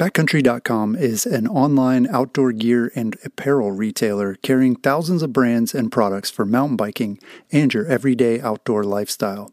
[0.00, 6.30] Backcountry.com is an online outdoor gear and apparel retailer carrying thousands of brands and products
[6.30, 7.18] for mountain biking
[7.52, 9.52] and your everyday outdoor lifestyle.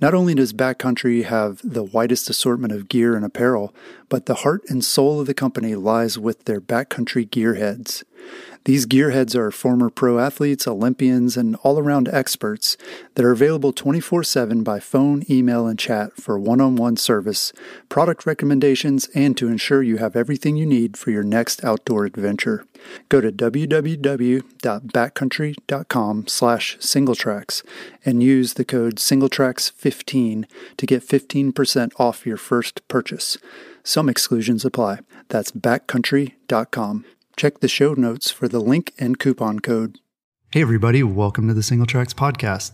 [0.00, 3.74] Not only does Backcountry have the widest assortment of gear and apparel,
[4.08, 8.04] but the heart and soul of the company lies with their Backcountry gearheads.
[8.64, 12.76] These gearheads are former pro athletes, Olympians, and all around experts
[13.14, 17.52] that are available 24 7 by phone, email, and chat for one on one service,
[17.88, 22.64] product recommendations, and to ensure you have everything you need for your next outdoor adventure.
[23.08, 27.62] Go to www.backcountry.com slash singletracks
[28.04, 30.44] and use the code singletracks15
[30.76, 33.38] to get 15% off your first purchase.
[33.84, 35.00] Some exclusions apply.
[35.28, 37.04] That's backcountry.com.
[37.36, 39.98] Check the show notes for the link and coupon code.
[40.52, 42.72] Hey, everybody, welcome to the Singletracks Podcast.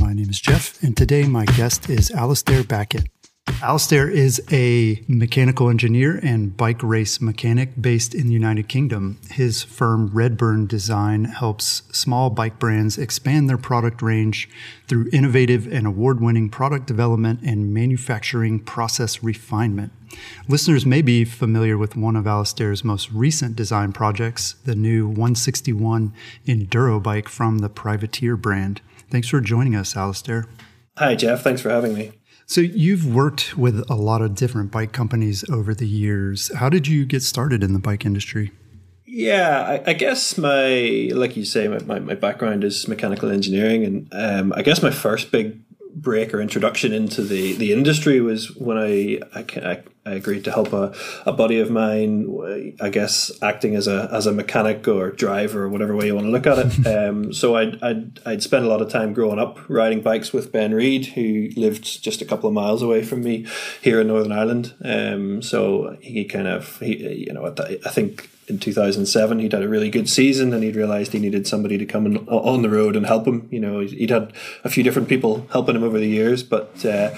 [0.00, 3.08] My name is Jeff, and today my guest is Alastair Backett.
[3.60, 9.18] Alistair is a mechanical engineer and bike race mechanic based in the United Kingdom.
[9.30, 14.48] His firm Redburn Design helps small bike brands expand their product range
[14.86, 19.92] through innovative and award winning product development and manufacturing process refinement.
[20.48, 26.12] Listeners may be familiar with one of Alistair's most recent design projects, the new 161
[26.46, 28.80] Enduro bike from the Privateer brand.
[29.10, 30.46] Thanks for joining us, Alistair.
[30.96, 31.42] Hi, Jeff.
[31.42, 32.12] Thanks for having me.
[32.50, 36.50] So, you've worked with a lot of different bike companies over the years.
[36.56, 38.52] How did you get started in the bike industry?
[39.04, 43.84] Yeah, I, I guess my, like you say, my, my, background is mechanical engineering.
[43.84, 45.60] And um, I guess my first big
[45.94, 49.82] break or introduction into the, the industry was when I, I, I
[50.12, 50.94] agreed to help a,
[51.26, 55.68] a buddy of mine, I guess acting as a as a mechanic or driver or
[55.68, 56.86] whatever way you want to look at it.
[56.98, 60.50] Um, so I'd, I'd, I'd spent a lot of time growing up riding bikes with
[60.50, 63.46] Ben Reid, who lived just a couple of miles away from me
[63.82, 64.74] here in Northern Ireland.
[64.82, 69.68] Um, so he kind of, he, you know, I think in 2007 he'd had a
[69.68, 72.96] really good season and he'd realized he needed somebody to come in, on the road
[72.96, 74.32] and help him you know he'd had
[74.64, 77.14] a few different people helping him over the years but uh,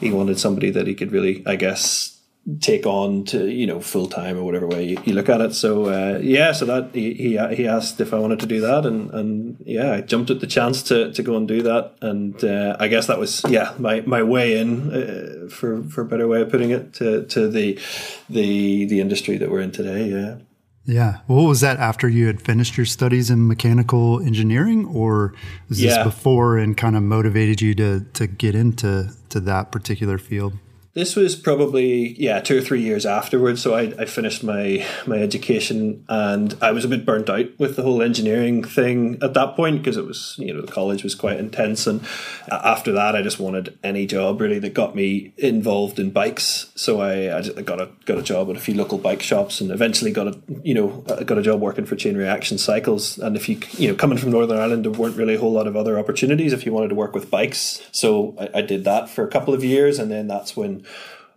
[0.00, 2.18] he wanted somebody that he could really i guess
[2.60, 5.54] take on to you know full time or whatever way you, look at it.
[5.54, 8.84] So uh, yeah, so that he, he he asked if I wanted to do that,
[8.84, 12.42] and and yeah, I jumped at the chance to, to go and do that, and
[12.42, 16.26] uh, I guess that was yeah my, my way in uh, for for a better
[16.26, 17.78] way of putting it to to the
[18.28, 20.08] the the industry that we're in today.
[20.08, 20.36] Yeah.
[20.84, 21.18] Yeah.
[21.28, 25.32] What was that after you had finished your studies in mechanical engineering, or
[25.68, 30.18] was this before and kind of motivated you to to get into to that particular
[30.18, 30.54] field?
[30.94, 33.62] This was probably yeah two or three years afterwards.
[33.62, 37.76] So I, I finished my my education and I was a bit burnt out with
[37.76, 41.14] the whole engineering thing at that point because it was you know the college was
[41.14, 42.06] quite intense and
[42.50, 46.70] after that I just wanted any job really that got me involved in bikes.
[46.74, 49.70] So I, I got a got a job at a few local bike shops and
[49.70, 53.16] eventually got a you know uh, got a job working for Chain Reaction Cycles.
[53.16, 55.66] And if you you know coming from Northern Ireland, there weren't really a whole lot
[55.66, 57.80] of other opportunities if you wanted to work with bikes.
[57.92, 60.81] So I, I did that for a couple of years and then that's when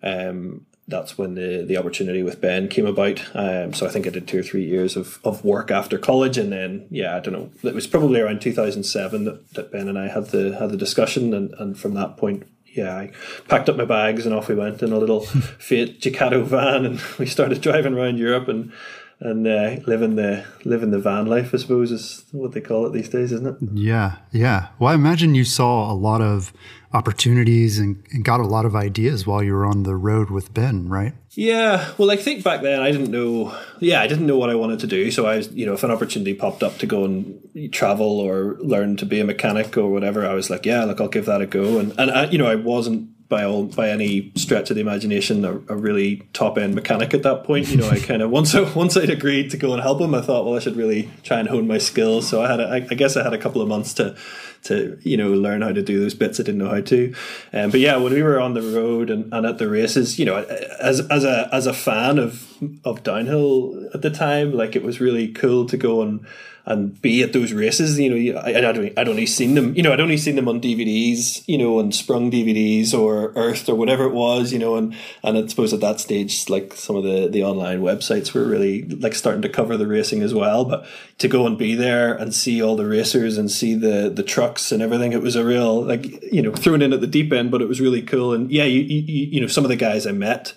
[0.04, 3.20] um, that's when the, the opportunity with Ben came about.
[3.34, 6.38] Um, so I think I did two or three years of, of work after college,
[6.38, 7.50] and then yeah, I don't know.
[7.68, 11.34] It was probably around 2007 that, that Ben and I had the had the discussion,
[11.34, 13.12] and, and from that point, yeah, I
[13.48, 15.22] packed up my bags and off we went in a little
[15.60, 18.72] Fiat Ducato van, and we started driving around Europe and
[19.20, 22.94] and uh, living the living the van life, I suppose, is what they call it
[22.94, 23.70] these days, isn't it?
[23.74, 24.68] Yeah, yeah.
[24.78, 26.52] Well, I imagine you saw a lot of
[26.94, 30.54] opportunities and, and, got a lot of ideas while you were on the road with
[30.54, 31.14] Ben, right?
[31.32, 31.92] Yeah.
[31.98, 33.58] Well, I think back then I didn't know.
[33.80, 35.12] Yeah, I didn't know what I wanted to do.
[35.12, 37.42] So I was, you know, if an opportunity popped up to go and
[37.74, 41.10] travel or learn to be a mechanic or whatever, I was like, yeah, look, I'll
[41.10, 41.80] give that a go.
[41.80, 45.44] And and I, you know, I wasn't by all by any stretch of the imagination
[45.46, 47.68] a, a really top end mechanic at that point.
[47.70, 50.14] You know, I kind of once I once I'd agreed to go and help him,
[50.14, 52.28] I thought, well, I should really try and hone my skills.
[52.28, 54.16] So I had, a, I, I guess, I had a couple of months to
[54.64, 57.14] to you know learn how to do those bits I didn't know how to.
[57.54, 60.26] Um, but yeah, when we were on the road and, and at the races, you
[60.26, 60.38] know,
[60.80, 64.54] as as a as a fan of of downhill at the time.
[64.54, 66.26] Like it was really cool to go and
[66.66, 68.00] and be at those races.
[68.00, 70.48] You know, I, I'd, only, I'd only seen them, you know, I'd only seen them
[70.48, 74.76] on DVDs, you know, on Sprung DVDs or Earth or whatever it was, you know,
[74.76, 78.46] and, and I suppose at that stage, like some of the, the online websites were
[78.46, 80.66] really like starting to cover the racing as well.
[80.66, 80.86] But
[81.20, 84.72] to go and be there and see all the racers and see the, the trucks
[84.72, 87.52] and everything, it was a real, like, you know, thrown in at the deep end,
[87.52, 88.34] but it was really cool.
[88.34, 90.54] And yeah, you, you, you know, some of the guys I met,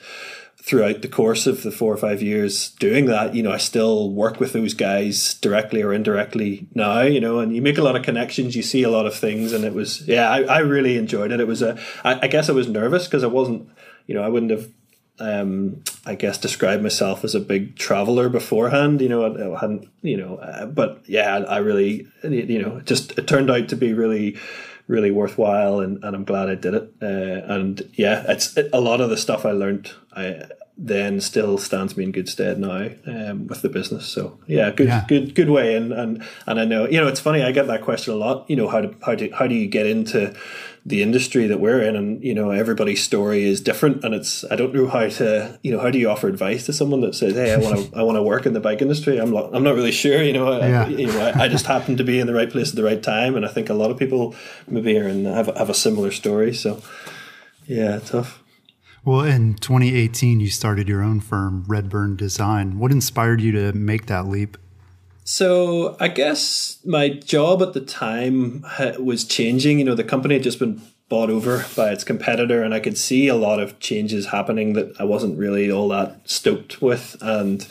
[0.69, 4.11] throughout the course of the four or five years doing that, you know, I still
[4.11, 7.97] work with those guys directly or indirectly now, you know, and you make a lot
[7.97, 9.55] of connections, you see a lot of things.
[9.55, 11.41] And it was, yeah, I, I really enjoyed it.
[11.41, 13.71] It was a, I, I guess I was nervous because I wasn't,
[14.07, 14.69] you know, I wouldn't have,
[15.21, 20.19] um, I guess described myself as a big traveler beforehand, you know, I, hadn't, you
[20.19, 24.37] know, uh, but yeah, I really, you know, just, it turned out to be really,
[24.89, 26.93] really worthwhile and, and I'm glad I did it.
[27.01, 30.49] Uh, and yeah, it's it, a lot of the stuff I learned I
[30.81, 34.07] then still stands me in good stead now um, with the business.
[34.07, 35.05] So yeah, good yeah.
[35.09, 37.83] good good way in and and I know you know it's funny I get that
[37.83, 38.49] question a lot.
[38.49, 40.35] You know how do how do how do you get into
[40.89, 44.57] the industry that we're in and you know everybody's story is different and it's I
[44.57, 47.35] don't know how to you know how do you offer advice to someone that says
[47.35, 49.19] hey I want to I want to work in the bike industry.
[49.19, 50.85] I'm not I'm not really sure you know, yeah.
[50.85, 52.83] I, you know I, I, just happen to be in the right place at the
[52.83, 54.35] right time and I think a lot of people
[54.67, 56.81] maybe are and have have a similar story so
[57.67, 58.43] yeah tough.
[59.05, 62.79] Well in 2018 you started your own firm Redburn Design.
[62.79, 64.57] What inspired you to make that leap
[65.31, 68.65] so I guess my job at the time
[68.99, 69.79] was changing.
[69.79, 70.81] You know, the company had just been
[71.11, 74.99] bought over by its competitor, and I could see a lot of changes happening that
[74.99, 77.19] I wasn't really all that stoked with.
[77.21, 77.69] And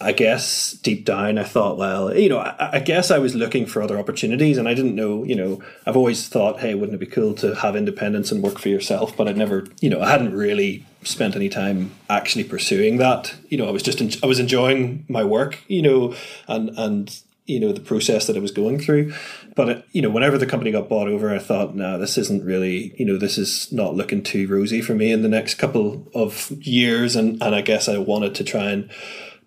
[0.00, 3.66] I guess deep down, I thought, well, you know, I, I, guess I was looking
[3.66, 7.04] for other opportunities, and I didn't know, you know, I've always thought, hey, wouldn't it
[7.04, 9.16] be cool to have independence and work for yourself?
[9.16, 13.34] But I'd never, you know, I hadn't really spent any time actually pursuing that.
[13.48, 16.14] You know, I was just, I was enjoying my work, you know,
[16.46, 19.12] and and you know the process that I was going through.
[19.56, 22.44] But it, you know, whenever the company got bought over, I thought, no, this isn't
[22.44, 26.06] really, you know, this is not looking too rosy for me in the next couple
[26.14, 28.90] of years, and and I guess I wanted to try and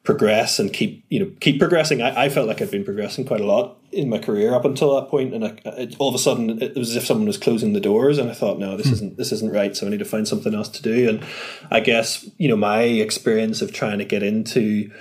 [0.04, 2.02] progress and keep you know keep progressing.
[2.02, 4.96] I, I felt like I'd been progressing quite a lot in my career up until
[4.96, 7.38] that point, and I, it, all of a sudden it was as if someone was
[7.38, 8.94] closing the doors, and I thought, no, this hmm.
[8.94, 9.76] isn't this isn't right.
[9.76, 11.10] So I need to find something else to do.
[11.10, 11.26] And
[11.70, 14.92] I guess you know my experience of trying to get into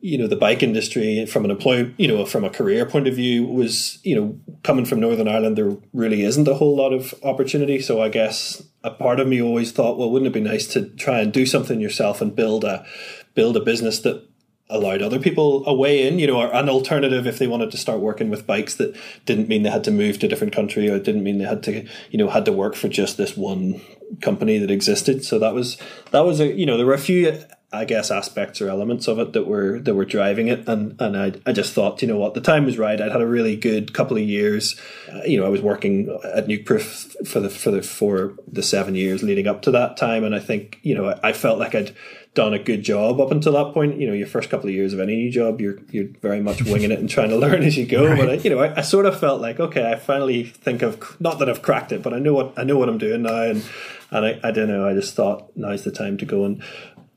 [0.00, 3.14] you know the bike industry from an employee you know from a career point of
[3.14, 7.12] view was you know coming from northern ireland there really isn't a whole lot of
[7.24, 10.68] opportunity so i guess a part of me always thought well wouldn't it be nice
[10.68, 12.86] to try and do something yourself and build a
[13.34, 14.27] build a business that
[14.70, 17.76] allowed other people a way in, you know, or an alternative if they wanted to
[17.76, 18.94] start working with bikes that
[19.24, 21.62] didn't mean they had to move to a different country or didn't mean they had
[21.62, 23.80] to, you know, had to work for just this one
[24.20, 25.24] company that existed.
[25.24, 25.78] So that was
[26.10, 29.18] that was a you know, there were a few I guess aspects or elements of
[29.18, 32.16] it that were that were driving it, and and I I just thought you know
[32.16, 32.98] what the time was right.
[32.98, 34.80] I'd had a really good couple of years.
[35.12, 38.94] Uh, you know, I was working at Nukeproof for the for the for the seven
[38.94, 41.94] years leading up to that time, and I think you know I felt like I'd
[42.38, 43.98] done a good job up until that point.
[43.98, 46.62] You know, your first couple of years of any new job, you're you're very much
[46.62, 48.06] winging it and trying to learn as you go.
[48.06, 48.18] Uh, right.
[48.18, 51.20] But I, you know, I, I, sort of felt like, okay, I finally think of
[51.20, 53.42] not that I've cracked it, but I know what I know what I'm doing now,
[53.42, 53.64] and
[54.12, 54.88] and I, I don't know.
[54.88, 56.62] I just thought now's the time to go and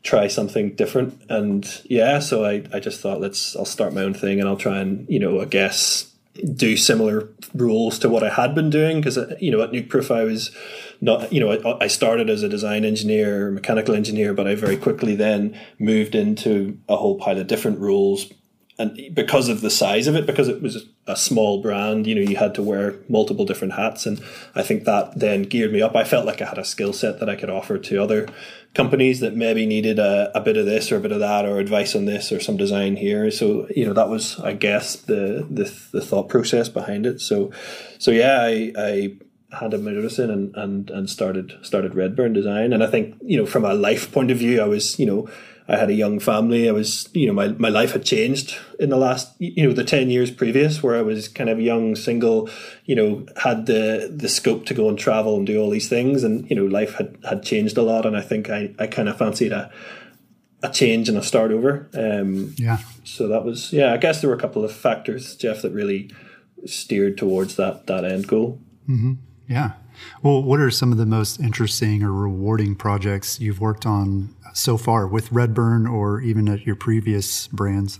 [0.01, 1.21] try something different.
[1.29, 4.57] And yeah, so I I just thought let's I'll start my own thing and I'll
[4.57, 6.10] try and you know I guess
[6.53, 10.15] do similar rules to what I had been doing because uh, you know at Nukeproof
[10.15, 10.51] I was
[11.01, 15.15] not, you know, I, started as a design engineer, mechanical engineer, but I very quickly
[15.15, 18.31] then moved into a whole pile of different roles.
[18.81, 22.21] And because of the size of it, because it was a small brand, you know,
[22.21, 24.05] you had to wear multiple different hats.
[24.05, 24.21] And
[24.55, 25.95] I think that then geared me up.
[25.95, 28.27] I felt like I had a skill set that I could offer to other
[28.73, 31.59] companies that maybe needed a, a bit of this or a bit of that or
[31.59, 33.29] advice on this or some design here.
[33.29, 37.21] So, you know, that was, I guess, the, the, the thought process behind it.
[37.21, 37.51] So,
[37.99, 39.17] so yeah, I, I
[39.51, 42.73] handed my notice in and, and, and started started Redburn Design.
[42.73, 45.29] And I think you know from a life point of view, I was you know
[45.71, 46.67] I had a young family.
[46.67, 49.85] I was you know my, my life had changed in the last you know the
[49.85, 52.49] ten years previous, where I was kind of young, single,
[52.85, 56.25] you know had the the scope to go and travel and do all these things,
[56.25, 58.05] and you know life had had changed a lot.
[58.05, 59.71] And I think I I kind of fancied a
[60.61, 61.89] a change and a start over.
[61.93, 62.79] Um, yeah.
[63.05, 63.93] So that was yeah.
[63.93, 66.11] I guess there were a couple of factors, Jeff, that really
[66.65, 68.59] steered towards that that end goal.
[68.89, 69.13] Mm-hmm.
[69.47, 69.71] Yeah.
[70.21, 74.77] Well, what are some of the most interesting or rewarding projects you've worked on so
[74.77, 77.99] far with Redburn or even at your previous brands?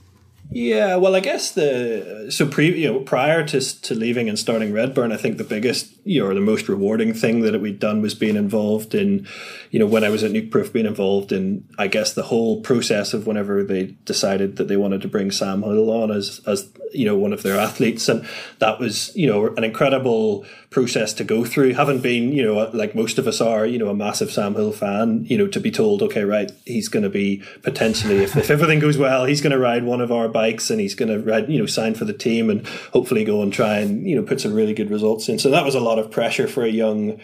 [0.54, 4.74] Yeah, well, I guess the so pre you know prior to to leaving and starting
[4.74, 8.16] Redburn, I think the biggest you know, the most rewarding thing that we'd done was
[8.16, 9.28] being involved in,
[9.70, 13.14] you know, when I was at Nukeproof, being involved in, I guess, the whole process
[13.14, 17.06] of whenever they decided that they wanted to bring Sam Hill on as, as, you
[17.06, 18.10] know, one of their athletes.
[18.10, 18.28] And
[18.60, 21.74] that was, you know, an incredible process to go through.
[21.74, 24.72] Having been, you know, like most of us are, you know, a massive Sam Hill
[24.72, 28.50] fan, you know, to be told, okay, right, he's going to be potentially, if, if
[28.50, 31.20] everything goes well, he's going to ride one of our bikes and he's going to
[31.20, 34.24] ride, you know, sign for the team and hopefully go and try and, you know,
[34.24, 35.38] put some really good results in.
[35.38, 37.20] So that was a lot of pressure for a young,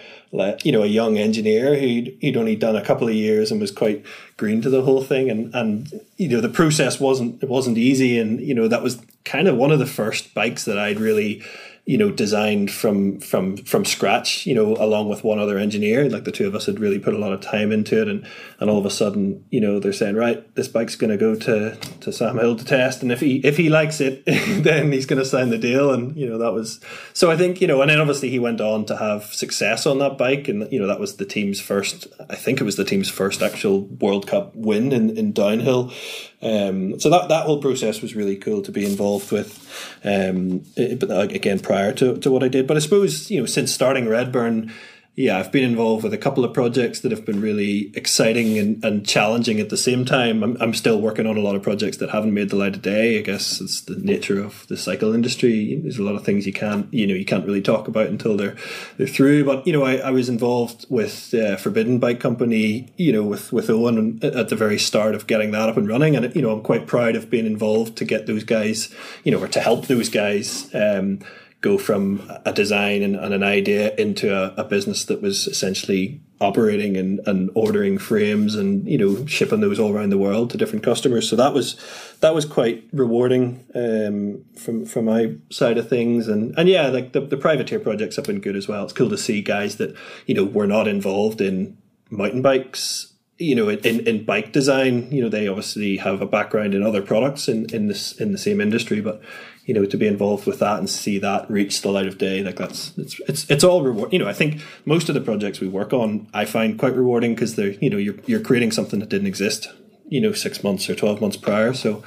[0.64, 3.72] you know, a young engineer who'd, who'd only done a couple of years and was
[3.72, 4.06] quite
[4.38, 5.30] green to the whole thing.
[5.30, 8.18] And, and, you know, the process wasn't, it wasn't easy.
[8.20, 11.44] And, you know, that was kind of one of the first bikes that I'd really,
[11.88, 16.10] you know designed from from from scratch you know along with one other engineer.
[16.10, 18.28] Like the two of us had really put a lot of time into it and
[18.60, 21.34] and all of a sudden you know they're saying right this bike's going to go
[21.34, 24.24] to to Sam Hill to test and if he if he likes it
[24.64, 25.92] then he's going to sign the deal.
[25.92, 26.82] And you know that was
[27.14, 30.00] so I think you know and then obviously he went on to have success on
[30.00, 32.86] that bike and you know that was the team's first I think it was the
[32.86, 35.94] team's first actual World Cup win in in downhill
[36.42, 39.98] um, so that that whole process was really cool to be involved with.
[40.04, 43.46] Um, it, but again, prior to, to what I did, but I suppose you know
[43.46, 44.72] since starting Redburn,
[45.18, 48.86] yeah, I've been involved with a couple of projects that have been really exciting and,
[48.86, 50.44] and challenging at the same time.
[50.44, 52.84] I'm, I'm still working on a lot of projects that haven't made the light of
[52.84, 53.18] day.
[53.18, 55.76] I guess it's the nature of the cycle industry.
[55.82, 58.38] There's a lot of things you can't, you know, you can't really talk about until
[58.38, 58.56] they're
[59.00, 59.44] they're through.
[59.44, 63.52] But you know, I, I was involved with uh, Forbidden Bike Company, you know, with
[63.52, 66.52] with Owen at the very start of getting that up and running, and you know,
[66.52, 68.94] I'm quite proud of being involved to get those guys,
[69.24, 70.70] you know, or to help those guys.
[70.76, 71.22] Um,
[71.68, 76.22] go from a design and, and an idea into a, a, business that was essentially
[76.40, 80.58] operating and, and ordering frames and you know shipping those all around the world to
[80.58, 81.30] different customers.
[81.30, 81.76] So that was
[82.22, 86.28] that was quite rewarding um, from from my side of things.
[86.28, 88.84] And and yeah, like the, the privateer projects have been good as well.
[88.84, 89.96] It's cool to see guys that
[90.26, 91.78] you know were not involved in
[92.10, 96.74] mountain bikes you know, in, in bike design, you know, they obviously have a background
[96.74, 99.22] in other products in, in this in the same industry, but
[99.68, 102.42] you know, to be involved with that and see that reach the light of day,
[102.42, 104.14] like that's it's it's it's all reward.
[104.14, 107.36] You know, I think most of the projects we work on, I find quite rewarding
[107.36, 109.68] because they're you know you're you're creating something that didn't exist,
[110.08, 111.74] you know, six months or twelve months prior.
[111.74, 112.02] So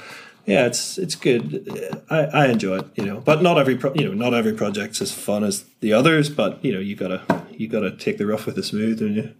[0.47, 2.01] yeah, it's it's good.
[2.09, 4.99] I, I enjoy it, you know, but not every pro, you know not every project's
[4.99, 6.31] as fun as the others.
[6.31, 9.35] But you know, you gotta you gotta take the rough with the smooth, don't you?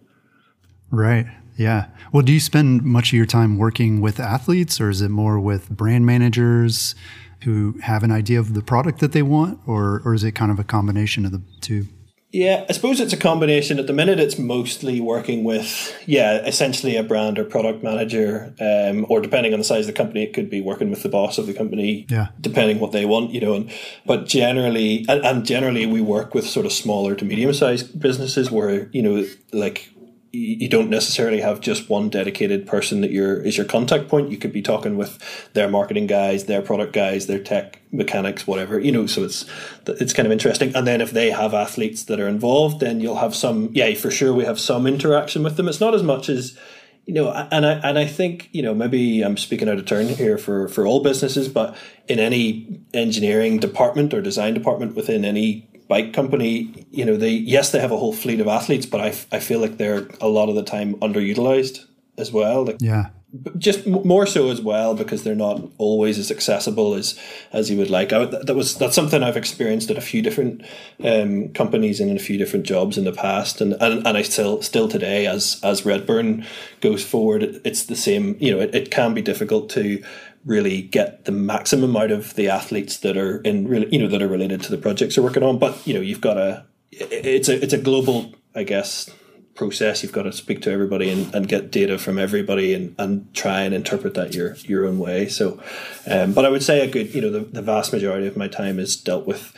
[0.92, 1.26] Right.
[1.56, 1.88] Yeah.
[2.12, 5.40] Well, do you spend much of your time working with athletes or is it more
[5.40, 6.94] with brand managers
[7.44, 10.50] who have an idea of the product that they want or, or is it kind
[10.50, 11.86] of a combination of the two?
[12.32, 13.78] Yeah, I suppose it's a combination.
[13.78, 19.04] At the minute, it's mostly working with, yeah, essentially a brand or product manager, um,
[19.10, 21.36] or depending on the size of the company, it could be working with the boss
[21.36, 22.28] of the company, yeah.
[22.40, 23.52] depending what they want, you know.
[23.52, 23.70] And
[24.06, 28.50] but generally, and, and generally, we work with sort of smaller to medium sized businesses
[28.50, 29.90] where you know, like
[30.32, 34.30] you don't necessarily have just one dedicated person that you're is your contact point.
[34.30, 35.18] You could be talking with
[35.52, 39.06] their marketing guys, their product guys, their tech mechanics, whatever you know.
[39.06, 39.44] So it's
[39.86, 40.74] it's kind of interesting.
[40.74, 43.68] And then if they have athletes that are involved, then you'll have some.
[43.72, 45.68] Yeah, for sure, we have some interaction with them.
[45.68, 46.58] It's not as much as
[47.04, 50.08] you know, and I and I think you know maybe I'm speaking out of turn
[50.08, 51.76] here for for all businesses, but
[52.08, 57.70] in any engineering department or design department within any bike company, you know, they yes
[57.70, 60.48] they have a whole fleet of athletes, but I, I feel like they're a lot
[60.48, 61.84] of the time underutilized
[62.16, 62.64] as well.
[62.64, 63.10] Like, yeah,
[63.58, 67.18] just more so as well because they're not always as accessible as
[67.52, 68.10] as you would like.
[68.10, 70.64] I, that was that's something I've experienced at a few different
[71.04, 74.22] um, companies and in a few different jobs in the past, and, and and I
[74.22, 76.46] still still today as as Redburn
[76.80, 78.36] goes forward, it's the same.
[78.40, 80.02] You know, it, it can be difficult to
[80.44, 84.22] really get the maximum out of the athletes that are in really you know that
[84.22, 85.58] are related to the projects you're working on.
[85.58, 89.10] But you know you've got a it's a it's a global I guess
[89.54, 90.02] process.
[90.02, 93.62] You've got to speak to everybody and, and get data from everybody and, and try
[93.62, 95.28] and interpret that your your own way.
[95.28, 95.62] So,
[96.06, 98.48] um, but I would say a good you know the, the vast majority of my
[98.48, 99.54] time is dealt with.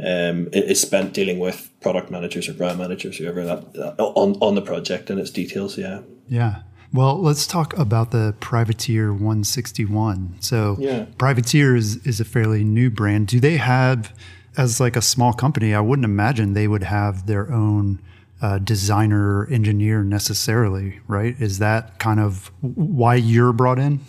[0.00, 4.54] Um, is spent dealing with product managers or brand managers, whoever that, that on on
[4.54, 5.76] the project and its details.
[5.76, 6.02] Yeah.
[6.28, 6.62] Yeah.
[6.92, 10.36] Well, let's talk about the Privateer 161.
[10.40, 11.06] So, yeah.
[11.18, 13.26] Privateer is, is a fairly new brand.
[13.26, 14.14] Do they have,
[14.56, 18.00] as like a small company, I wouldn't imagine they would have their own
[18.40, 21.36] uh, designer engineer necessarily, right?
[21.40, 24.00] Is that kind of why you're brought in?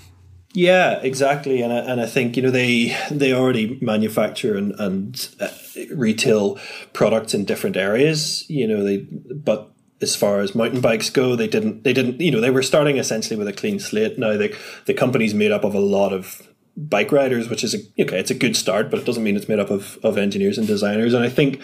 [0.54, 5.30] Yeah, exactly, and I, and I think you know they they already manufacture and and
[5.40, 5.48] uh,
[5.96, 6.58] retail
[6.94, 8.50] products in different areas.
[8.50, 12.32] You know they, but as far as mountain bikes go, they didn't they didn't you
[12.32, 14.18] know they were starting essentially with a clean slate.
[14.18, 16.42] Now the the company's made up of a lot of
[16.80, 19.50] bike riders, which is a, okay, it's a good start, but it doesn't mean it's
[19.50, 21.14] made up of, of engineers and designers.
[21.14, 21.62] And I think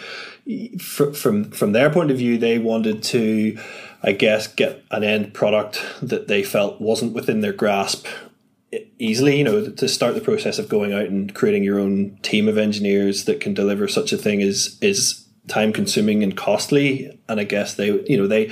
[0.80, 3.58] from from their point of view, they wanted to,
[4.04, 8.08] I guess, get an end product that they felt wasn't within their grasp
[9.00, 9.38] easily.
[9.38, 12.58] You know, to start the process of going out and creating your own team of
[12.58, 17.44] engineers that can deliver such a thing is is time consuming and costly and i
[17.44, 18.52] guess they you know they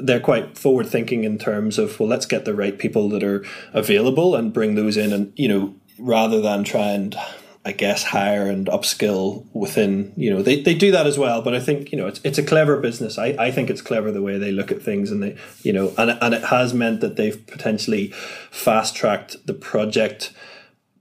[0.00, 3.44] they're quite forward thinking in terms of well let's get the right people that are
[3.72, 7.16] available and bring those in and you know rather than try and
[7.64, 11.54] I guess hire and upskill within you know they, they do that as well but
[11.54, 13.18] I think you know it's it's a clever business.
[13.18, 15.92] I, I think it's clever the way they look at things and they you know
[15.96, 18.08] and and it has meant that they've potentially
[18.50, 20.32] fast tracked the project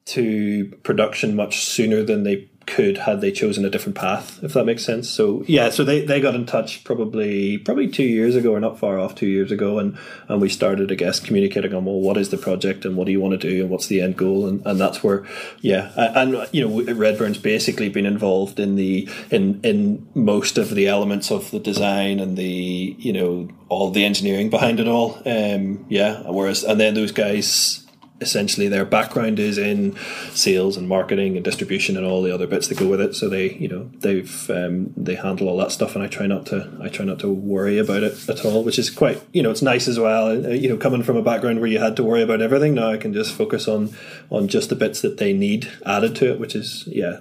[0.06, 4.66] to production much sooner than they could had they chosen a different path if that
[4.66, 5.10] makes sense.
[5.10, 8.80] So yeah so they, they got in touch probably probably two years ago or not
[8.80, 12.18] far off two years ago and and we started i guess communicating on well what
[12.18, 14.48] is the project and what do you want to do and what's the end goal?
[14.48, 15.26] And, and that's where
[15.62, 20.88] yeah and you know redburn's basically been involved in the in in most of the
[20.88, 25.22] elements of the design and the you know all the engineering behind it all.
[25.26, 27.81] Um yeah whereas and then those guys
[28.22, 29.98] essentially their background is in
[30.32, 33.16] sales and marketing and distribution and all the other bits that go with it.
[33.16, 36.46] So they, you know, they've um, they handle all that stuff, and I try not
[36.48, 39.52] to I try not to worry about it at all, which is quite you know
[39.52, 40.30] it's nice as well.
[40.30, 42.92] Uh, you know, coming from a background where you had to worry about everything, now
[42.92, 43.94] I can just focus on
[44.30, 47.20] on just the bits that they need added to it, which is yeah,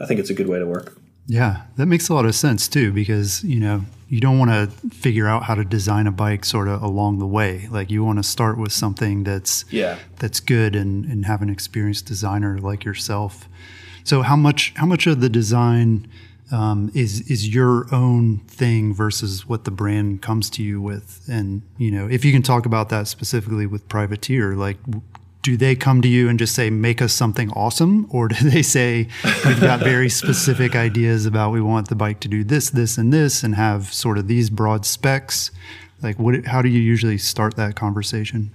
[0.00, 0.96] I think it's a good way to work.
[1.26, 4.66] Yeah, that makes a lot of sense too, because you know you don't want to
[4.88, 7.68] figure out how to design a bike sort of along the way.
[7.70, 11.48] Like you want to start with something that's yeah that's good and and have an
[11.48, 13.48] experienced designer like yourself.
[14.02, 16.08] So how much how much of the design
[16.50, 21.24] um, is is your own thing versus what the brand comes to you with?
[21.30, 24.78] And you know, if you can talk about that specifically with Privateer, like
[25.42, 28.62] do they come to you and just say make us something awesome or do they
[28.62, 29.08] say
[29.46, 33.12] we've got very specific ideas about we want the bike to do this this and
[33.12, 35.50] this and have sort of these broad specs?
[36.02, 38.52] Like what how do you usually start that conversation?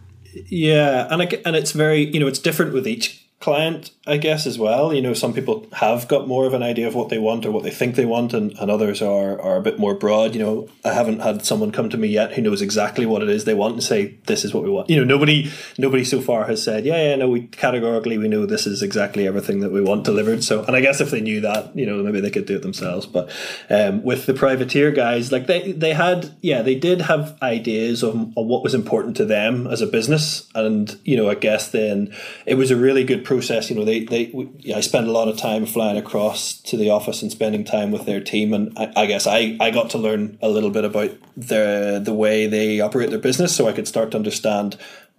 [0.48, 4.48] Yeah and I, and it's very you know it's different with each client, I guess,
[4.48, 4.92] as well.
[4.92, 7.52] You know, some people have got more of an idea of what they want or
[7.52, 10.34] what they think they want, and, and others are, are a bit more broad.
[10.34, 13.30] You know, I haven't had someone come to me yet who knows exactly what it
[13.30, 14.90] is they want and say, this is what we want.
[14.90, 18.48] You know, nobody nobody so far has said, yeah, yeah, no, we categorically we know
[18.48, 20.44] this is exactly everything that we want delivered.
[20.44, 22.64] So, and I guess if they knew that, you know, maybe they could do it
[22.64, 23.06] themselves.
[23.06, 23.30] But
[23.70, 28.16] um, with the privateer guys, like they, they had, yeah, they did have ideas of,
[28.16, 30.50] of what was important to them as a business.
[30.56, 32.12] And, you know, I guess then
[32.48, 33.35] it was a really good process.
[33.38, 34.32] Process, you know, they they
[34.76, 38.06] I spend a lot of time flying across to the office and spending time with
[38.06, 41.12] their team, and I, I guess I, I got to learn a little bit about
[41.36, 44.78] the the way they operate their business, so I could start to understand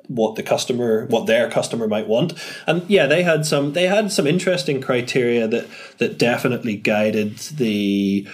[0.09, 2.35] what the customer what their customer might want.
[2.67, 5.67] And yeah they had some they had some interesting criteria that
[5.99, 8.27] that definitely guided the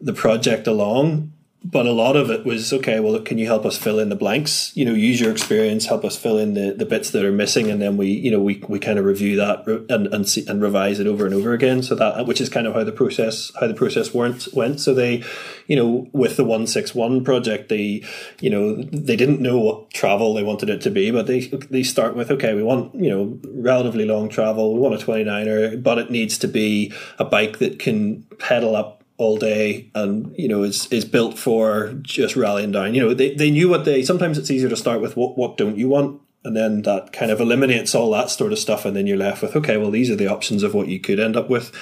[0.00, 1.32] the project along
[1.64, 4.16] but a lot of it was okay well can you help us fill in the
[4.16, 4.72] blanks?
[4.76, 7.70] You know use your experience help us fill in the, the bits that are missing
[7.70, 10.62] and then we you know we, we kind of review that and and, see, and
[10.62, 11.82] revise it over and over again.
[11.82, 14.80] So that which is kind of how the process how the process went went.
[14.80, 15.24] So they
[15.66, 18.04] you know with the 161 project they
[18.40, 21.40] you know they didn't know what travel they wanted it to be but they
[21.70, 24.74] they start with okay we want you know relatively long travel.
[24.74, 28.95] We want a 29er but it needs to be a bike that can pedal up
[29.18, 33.34] all day and you know is is built for just rallying down you know they,
[33.34, 36.20] they knew what they sometimes it's easier to start with what what don't you want
[36.46, 39.42] and then that kind of eliminates all that sort of stuff and then you're left
[39.42, 41.72] with okay well these are the options of what you could end up with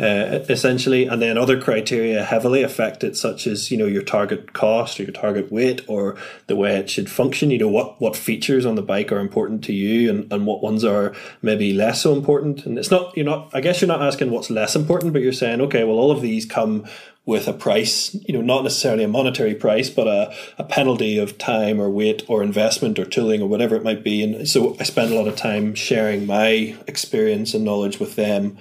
[0.00, 1.06] uh, essentially.
[1.06, 5.04] And then other criteria heavily affect it such as you know your target cost or
[5.04, 8.74] your target weight or the way it should function you know what what features on
[8.74, 12.64] the bike are important to you and, and what ones are maybe less so important.
[12.66, 15.32] And it's not you're not i guess you're not asking what's less important but you're
[15.32, 16.86] saying okay well all of these come
[17.24, 21.38] with a price, you know, not necessarily a monetary price, but a, a penalty of
[21.38, 24.24] time or weight or investment or tooling or whatever it might be.
[24.24, 28.58] And so I spend a lot of time sharing my experience and knowledge with them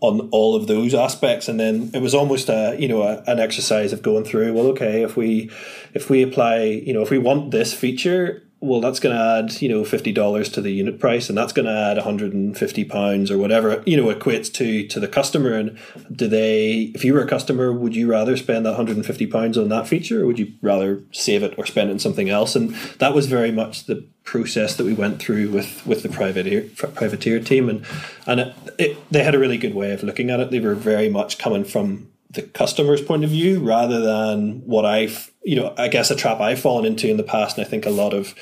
[0.00, 3.40] on all of those aspects and then it was almost a you know a, an
[3.40, 5.50] exercise of going through well okay if we
[5.94, 9.60] if we apply you know if we want this feature well, that's going to add,
[9.60, 12.32] you know, fifty dollars to the unit price, and that's going to add one hundred
[12.32, 15.52] and fifty pounds or whatever, you know, equates to to the customer.
[15.52, 15.78] And
[16.10, 19.06] do they, if you were a customer, would you rather spend that one hundred and
[19.06, 21.98] fifty pounds on that feature, or would you rather save it or spend it on
[21.98, 22.56] something else?
[22.56, 26.62] And that was very much the process that we went through with with the privateer
[26.94, 27.84] privateer team, and
[28.26, 30.50] and it, it, they had a really good way of looking at it.
[30.50, 35.32] They were very much coming from the customer's point of view rather than what I've,
[35.42, 37.56] you know, I guess a trap I've fallen into in the past.
[37.56, 38.34] And I think a lot of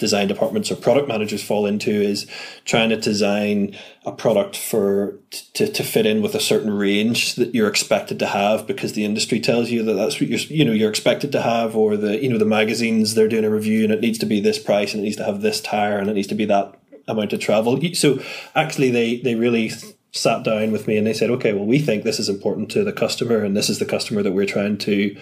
[0.00, 2.26] design departments or product managers fall into is
[2.64, 5.18] trying to design a product for
[5.52, 9.04] to, to fit in with a certain range that you're expected to have because the
[9.04, 12.20] industry tells you that that's what you're you know you're expected to have or the
[12.20, 14.94] you know the magazines they're doing a review and it needs to be this price
[14.94, 16.74] and it needs to have this tire and it needs to be that
[17.06, 18.18] amount of travel so
[18.54, 19.70] actually they they really
[20.12, 22.84] sat down with me and they said okay well we think this is important to
[22.84, 25.16] the customer and this is the customer that we're trying to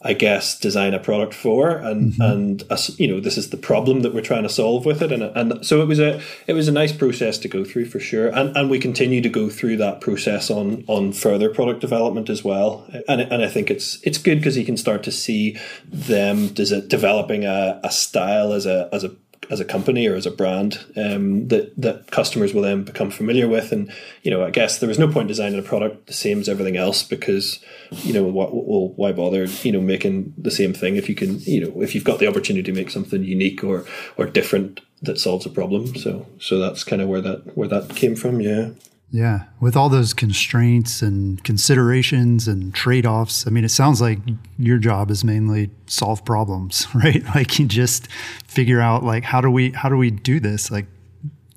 [0.00, 2.22] I guess, design a product for, and mm-hmm.
[2.22, 5.10] and uh, you know this is the problem that we're trying to solve with it,
[5.10, 7.98] and and so it was a it was a nice process to go through for
[7.98, 12.30] sure, and and we continue to go through that process on on further product development
[12.30, 15.58] as well, and and I think it's it's good because you can start to see
[15.84, 19.10] them developing a, a style as a as a
[19.50, 23.48] as a company or as a brand um, that that customers will then become familiar
[23.48, 23.72] with.
[23.72, 26.48] And you know, I guess there was no point designing a product the same as
[26.48, 29.44] everything else because you know, what, well, why bother?
[29.44, 32.28] You know, making the same thing if you can, you know, if you've got the
[32.28, 33.84] opportunity to make something unique or
[34.16, 35.94] or different that solves a problem.
[35.96, 38.40] So so that's kind of where that where that came from.
[38.40, 38.70] Yeah.
[39.10, 44.18] Yeah, with all those constraints and considerations and trade offs, I mean, it sounds like
[44.58, 47.24] your job is mainly solve problems, right?
[47.34, 48.08] Like you just
[48.46, 50.70] figure out like how do we how do we do this?
[50.70, 50.86] Like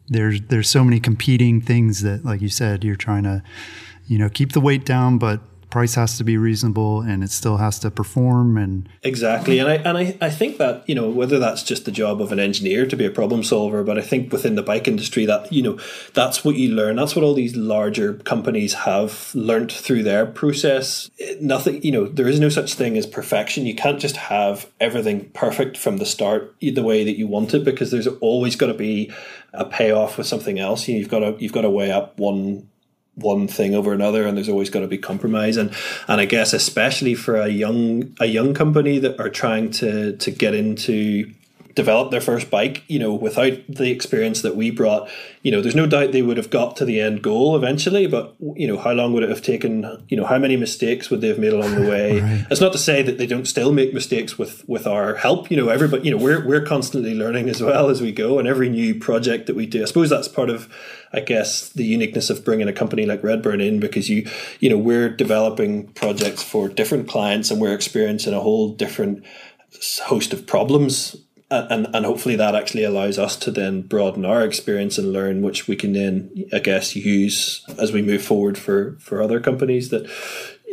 [0.07, 3.43] there's there's so many competing things that, like you said, you're trying to,
[4.07, 7.57] you know, keep the weight down, but price has to be reasonable and it still
[7.57, 9.60] has to perform and exactly.
[9.60, 12.31] And i and I, I think that you know whether that's just the job of
[12.31, 15.51] an engineer to be a problem solver but i think within the bike industry that
[15.51, 15.79] you know
[16.13, 16.95] that's what you learn.
[16.95, 21.10] That's what all these larger companies have learnt through their process.
[21.39, 23.65] Nothing you know there is no such thing as perfection.
[23.65, 27.63] You can't just have everything perfect from the start the way that you want it
[27.63, 29.12] because there's always got to be
[29.53, 30.88] a payoff with something else.
[30.88, 32.67] You've got to you've got to weigh up one
[33.15, 35.58] one thing over another and there's always got to be compromise.
[35.58, 35.74] And
[36.08, 40.32] and I guess especially for a young a young company that are trying to to
[40.32, 41.32] get into
[41.75, 45.10] develop their first bike, you know, without the experience that we brought,
[45.41, 48.36] you know, there's no doubt they would have got to the end goal eventually, but
[48.55, 51.27] you know, how long would it have taken, you know, how many mistakes would they
[51.27, 52.19] have made along the way?
[52.21, 52.45] right.
[52.49, 55.57] It's not to say that they don't still make mistakes with with our help, you
[55.57, 58.69] know, everybody, you know, we're we're constantly learning as well as we go and every
[58.69, 59.81] new project that we do.
[59.81, 60.71] I suppose that's part of
[61.13, 64.29] I guess the uniqueness of bringing a company like Redburn in because you
[64.60, 69.23] you know, we're developing projects for different clients and we're experiencing a whole different
[70.03, 71.15] host of problems
[71.51, 75.67] and and hopefully that actually allows us to then broaden our experience and learn which
[75.67, 80.09] we can then I guess use as we move forward for for other companies that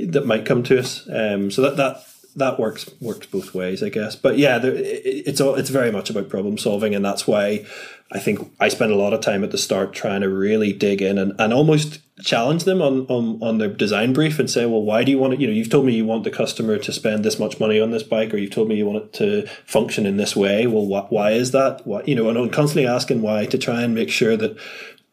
[0.01, 1.09] that might come to us.
[1.13, 2.05] Um, so that that
[2.39, 4.17] that works works both ways, I guess.
[4.17, 7.67] But yeah, there, it, it's all it's very much about problem solving, and that's why
[8.11, 11.03] I think I spend a lot of time at the start trying to really dig
[11.03, 14.83] in and, and almost challenge them on, on, on their design brief and say, well,
[14.83, 15.41] why do you want it?
[15.41, 17.91] You know, you've told me you want the customer to spend this much money on
[17.91, 20.67] this bike, or you've told me you want it to function in this way.
[20.67, 21.87] Well, wh- why is that?
[21.87, 24.57] What, you know, and I'm constantly asking why to try and make sure that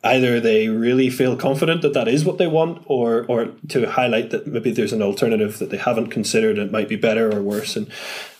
[0.06, 4.30] either they really feel confident that that is what they want or or to highlight
[4.30, 7.41] that maybe there's an alternative that they haven't considered and it might be better or
[7.41, 7.76] worse.
[7.76, 7.88] And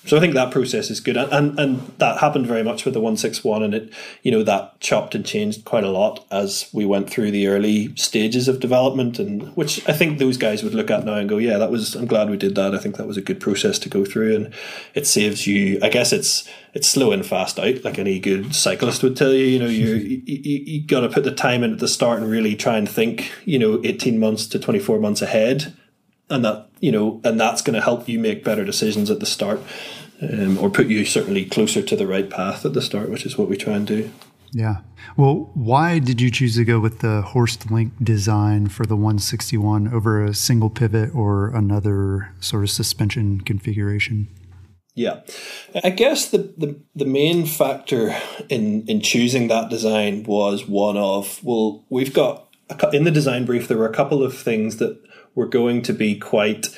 [0.06, 2.94] so I think that process is good, and, and and that happened very much with
[2.94, 3.91] the one six one, and it
[4.22, 7.96] you know that chopped and changed quite a lot as we went through the early
[7.96, 11.38] stages of development, and which I think those guys would look at now and go,
[11.38, 12.76] yeah, that was I'm glad we did that.
[12.76, 14.54] I think that was a good process to go through, and
[14.94, 15.80] it saves you.
[15.82, 19.46] I guess it's it's slow and fast out, like any good cyclist would tell you.
[19.46, 22.30] You know, you you, you got to put the time in at the start and
[22.30, 23.32] really try and think.
[23.46, 25.74] You know, eighteen months to twenty four months ahead
[26.29, 29.25] and that you know and that's going to help you make better decisions at the
[29.25, 29.61] start
[30.21, 33.38] um, or put you certainly closer to the right path at the start which is
[33.38, 34.11] what we try and do.
[34.51, 34.77] Yeah.
[35.17, 39.93] Well why did you choose to go with the Horst link design for the 161
[39.93, 44.27] over a single pivot or another sort of suspension configuration?
[44.95, 45.23] Yeah,
[45.83, 48.15] I guess the, the, the main factor
[48.47, 52.47] in, in choosing that design was one of well, we've got
[52.93, 54.97] in the design brief there were a couple of things that
[55.36, 56.69] were going to be quite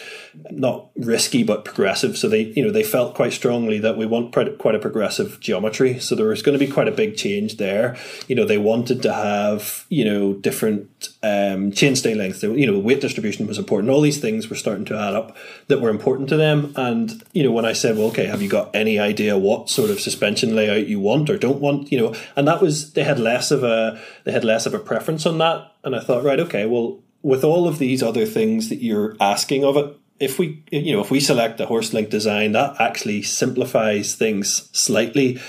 [0.52, 2.18] not risky but progressive.
[2.18, 6.00] So they, you know, they felt quite strongly that we want quite a progressive geometry.
[6.00, 7.98] So there was going to be quite a big change there.
[8.28, 12.44] You know, they wanted to have you know different um, chainstay lengths.
[12.44, 13.92] you know, weight distribution was important.
[13.92, 15.36] All these things were starting to add up
[15.68, 16.74] that were important to them.
[16.76, 19.90] And you know, when I said, well, okay, have you got any idea what sort
[19.90, 21.92] of suspension layout you want or don't want?
[21.92, 24.80] You know, and that was they had less of a they had less of a
[24.80, 25.72] preference on that.
[25.84, 29.66] And I thought, right, okay, well with all of these other things that you're asking
[29.66, 33.22] of it, if we you know if we select the Horst link design, that actually
[33.22, 35.40] simplifies things slightly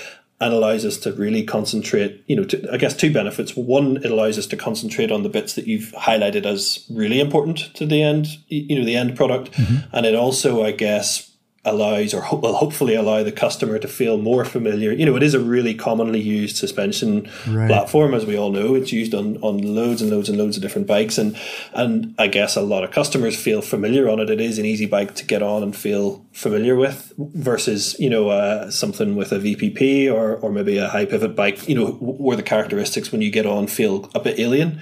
[0.41, 2.21] and allows us to really concentrate.
[2.27, 3.55] You know, to, I guess two benefits.
[3.55, 7.73] One, it allows us to concentrate on the bits that you've highlighted as really important
[7.75, 8.27] to the end.
[8.49, 9.95] You know, the end product, mm-hmm.
[9.95, 11.28] and it also, I guess,
[11.65, 14.91] allows or ho- will hopefully allow the customer to feel more familiar.
[14.91, 17.67] You know, it is a really commonly used suspension right.
[17.67, 18.75] platform, as we all know.
[18.75, 21.37] It's used on, on loads and loads and loads of different bikes, and
[21.73, 24.29] and I guess a lot of customers feel familiar on it.
[24.29, 28.29] It is an easy bike to get on and feel familiar with, versus you know
[28.29, 31.67] uh, something with a VPP or or maybe a high pivot bike.
[31.67, 34.81] You know, where the characteristics when you get on feel a bit alien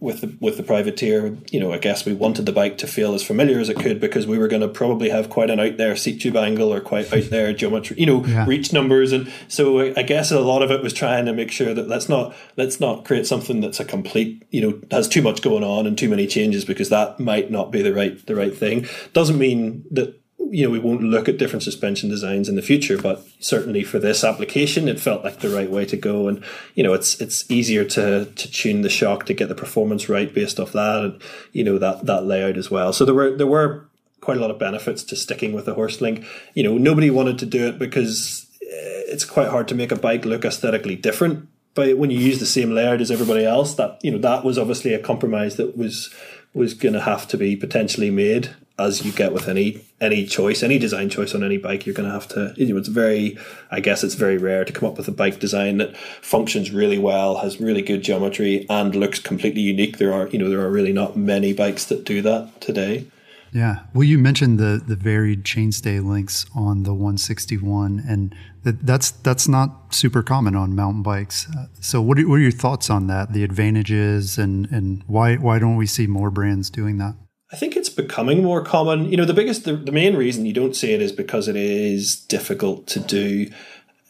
[0.00, 3.14] with the with the privateer, you know, I guess we wanted the bike to feel
[3.14, 5.76] as familiar as it could because we were going to probably have quite an out
[5.76, 8.46] there seat tube angle or quite out there geometry, you know, yeah.
[8.46, 11.74] reach numbers, and so I guess a lot of it was trying to make sure
[11.74, 15.42] that let's not let's not create something that's a complete, you know, has too much
[15.42, 18.56] going on and too many changes because that might not be the right the right
[18.56, 18.86] thing.
[19.12, 20.20] Doesn't mean that
[20.50, 23.98] you know, we won't look at different suspension designs in the future, but certainly for
[23.98, 26.28] this application, it felt like the right way to go.
[26.28, 26.42] And
[26.74, 30.32] you know, it's it's easier to to tune the shock to get the performance right
[30.32, 32.92] based off that, and you know that that layout as well.
[32.92, 33.88] So there were there were
[34.20, 36.24] quite a lot of benefits to sticking with the Horst link.
[36.54, 39.96] You know, nobody wanted to do it because eh, it's quite hard to make a
[39.96, 41.48] bike look aesthetically different.
[41.74, 44.58] But when you use the same layout as everybody else, that you know that was
[44.58, 46.14] obviously a compromise that was
[46.54, 50.62] was going to have to be potentially made as you get with any any choice,
[50.62, 52.54] any design choice on any bike, you're going to have to.
[52.56, 53.36] You know, it's very,
[53.70, 56.98] I guess, it's very rare to come up with a bike design that functions really
[56.98, 59.98] well, has really good geometry, and looks completely unique.
[59.98, 63.06] There are, you know, there are really not many bikes that do that today.
[63.52, 63.80] Yeah.
[63.94, 69.48] Well, you mentioned the the varied chainstay links on the 161, and that, that's that's
[69.48, 71.48] not super common on mountain bikes.
[71.50, 73.32] Uh, so, what are, what are your thoughts on that?
[73.32, 77.14] The advantages, and and why why don't we see more brands doing that?
[77.50, 79.10] I think it's becoming more common.
[79.10, 81.56] You know, the biggest, the, the main reason you don't see it is because it
[81.56, 83.50] is difficult to do.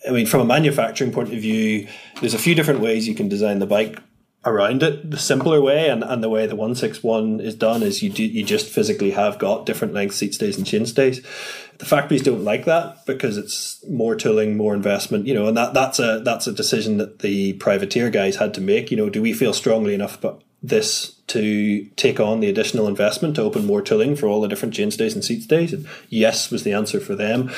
[0.08, 1.86] I mean, from a manufacturing point of view,
[2.20, 4.00] there's a few different ways you can design the bike
[4.44, 5.10] around it.
[5.10, 8.44] The simpler way and, and the way the 161 is done is you do, you
[8.44, 11.24] just physically have got different length seat stays and chain stays.
[11.78, 15.74] The factories don't like that because it's more tooling, more investment, you know, and that,
[15.74, 18.90] that's a that's a decision that the privateer guys had to make.
[18.90, 23.36] You know, do we feel strongly enough about this to take on the additional investment
[23.36, 25.72] to open more tooling for all the different chain stays and seat stays?
[25.72, 27.50] And yes was the answer for them.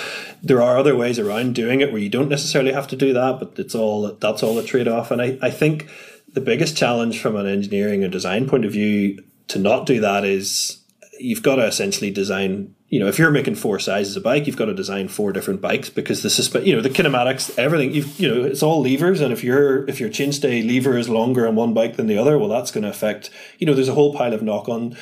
[0.42, 3.38] There are other ways around doing it where you don't necessarily have to do that,
[3.38, 5.10] but it's all that's all a trade off.
[5.10, 5.88] And I, I think
[6.32, 10.24] the biggest challenge from an engineering and design point of view to not do that
[10.24, 10.80] is
[11.18, 14.56] you've got to essentially design you know, if you're making four sizes of bike, you've
[14.56, 18.28] got to design four different bikes because the suspe- you know, the kinematics, everything, you
[18.28, 19.20] know, it's all levers.
[19.20, 22.36] And if your, if your chainstay lever is longer on one bike than the other,
[22.36, 24.96] well, that's going to affect, you know, there's a whole pile of knock on,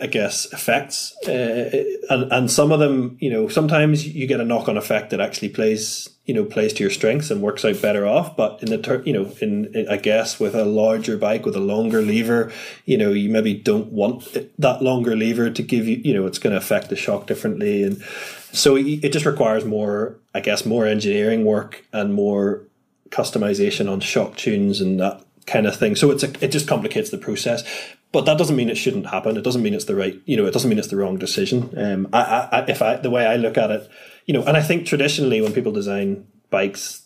[0.00, 1.14] I guess, effects.
[1.26, 5.10] Uh, and, and some of them, you know, sometimes you get a knock on effect
[5.10, 8.36] that actually plays you know plays to your strengths and works out better off.
[8.36, 11.56] But in the ter- you know in, in, i guess with a larger bike with
[11.56, 12.50] a longer lever
[12.86, 16.38] you know you maybe don't want that longer lever to give you you know it's
[16.38, 17.82] going to affect the shock differently.
[17.84, 18.02] And
[18.52, 22.62] so it just requires more i guess more engineering work and more
[23.10, 25.94] customization on shock tunes and that kind of thing.
[25.94, 27.64] So it's a, it just complicates the process
[28.14, 29.36] but that doesn't mean it shouldn't happen.
[29.36, 31.74] It doesn't mean it's the right, you know, it doesn't mean it's the wrong decision.
[31.76, 33.90] Um, I, I, if I, the way I look at it,
[34.24, 37.02] you know, and I think traditionally when people design bikes,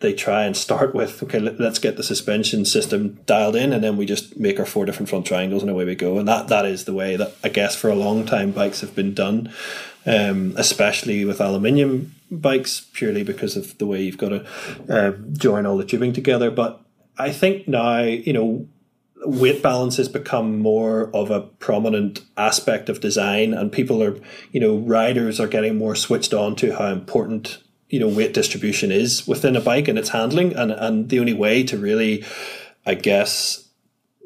[0.00, 3.84] they try and start with, okay, let, us get the suspension system dialed in, and
[3.84, 6.18] then we just make our four different front triangles, and away we go.
[6.18, 8.94] And that that is the way that I guess for a long time bikes have
[8.94, 9.52] been done,
[10.06, 14.46] um, especially with aluminium bikes, purely because of the way you've got to
[14.88, 16.50] uh, join all the tubing together.
[16.50, 16.80] But
[17.18, 18.66] I think now, you know,
[19.26, 24.18] weight balance has become more of a prominent aspect of design and people are
[24.52, 27.58] you know riders are getting more switched on to how important
[27.88, 31.32] you know weight distribution is within a bike and its handling and and the only
[31.32, 32.24] way to really
[32.86, 33.66] i guess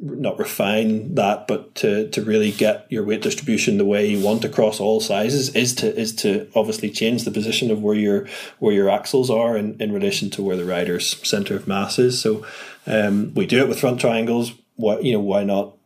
[0.02, 4.44] not refine that but to to really get your weight distribution the way you want
[4.44, 8.26] across all sizes is to is to obviously change the position of where your
[8.60, 12.18] where your axles are in, in relation to where the rider's center of mass is.
[12.18, 12.46] So
[12.86, 15.77] um, we do it with front triangles why you know why not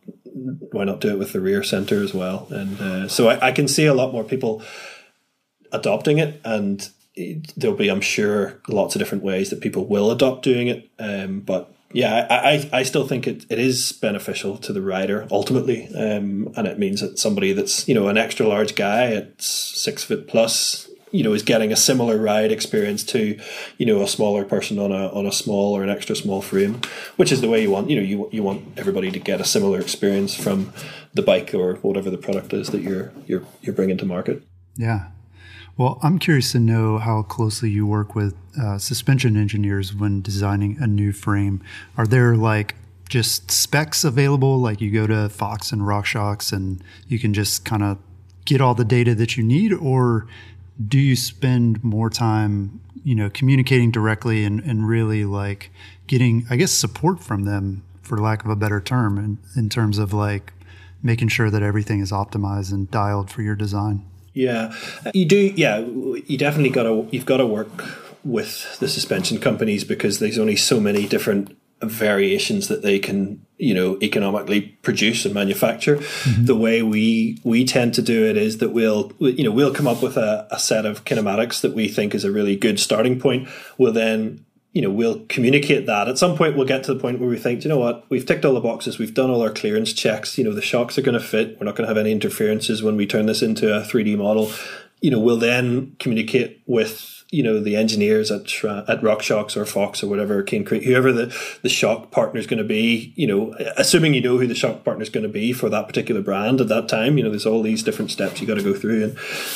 [0.71, 2.47] why not do it with the rear center as well?
[2.49, 4.61] And uh, so I, I, can see a lot more people
[5.71, 6.87] adopting it, and
[7.55, 10.89] there'll be, I'm sure, lots of different ways that people will adopt doing it.
[10.99, 15.27] Um, but yeah, I, I, I still think it, it is beneficial to the rider
[15.31, 19.41] ultimately, um, and it means that somebody that's you know an extra large guy at
[19.41, 23.39] six foot plus you know is getting a similar ride experience to
[23.77, 26.81] you know a smaller person on a on a small or an extra small frame
[27.15, 29.45] which is the way you want you know you you want everybody to get a
[29.45, 30.71] similar experience from
[31.13, 34.43] the bike or whatever the product is that you're you're you're bringing to market.
[34.75, 35.07] Yeah.
[35.77, 40.77] Well i'm curious to know how closely you work with uh, suspension engineers when designing
[40.79, 41.61] a new frame.
[41.97, 42.75] Are there like
[43.09, 44.57] just specs available?
[44.59, 47.97] Like you go to fox and RockShox and you can just kind of
[48.45, 50.27] get all the data that you need or
[50.87, 55.71] do you spend more time, you know, communicating directly and, and really like
[56.07, 59.97] getting, I guess, support from them, for lack of a better term, in, in terms
[59.97, 60.53] of like
[61.01, 64.05] making sure that everything is optimized and dialed for your design?
[64.33, 64.73] Yeah,
[65.13, 65.53] you do.
[65.55, 67.07] Yeah, you definitely got to.
[67.09, 67.69] You've got to work
[68.25, 73.73] with the suspension companies because there's only so many different variations that they can you
[73.73, 75.97] know economically produce and manufacture.
[75.97, 76.45] Mm-hmm.
[76.45, 79.87] the way we we tend to do it is that we'll you know we'll come
[79.87, 83.19] up with a, a set of kinematics that we think is a really good starting
[83.19, 83.47] point.
[83.77, 86.07] We'll then you know we'll communicate that.
[86.07, 88.05] At some point we'll get to the point where we think you know what?
[88.09, 88.99] We've ticked all the boxes.
[88.99, 90.37] We've done all our clearance checks.
[90.37, 91.57] You know the shocks are going to fit.
[91.59, 94.51] We're not going to have any interferences when we turn this into a 3d model.
[95.01, 100.03] You know we'll then communicate with you know the engineers at at RockShox or Fox
[100.03, 103.55] or whatever Cane Creek, whoever the the shock partner is going to be, you know,
[103.77, 106.61] assuming you know who the shock partner is going to be for that particular brand
[106.61, 109.15] at that time, you know, there's all these different steps you got to go through,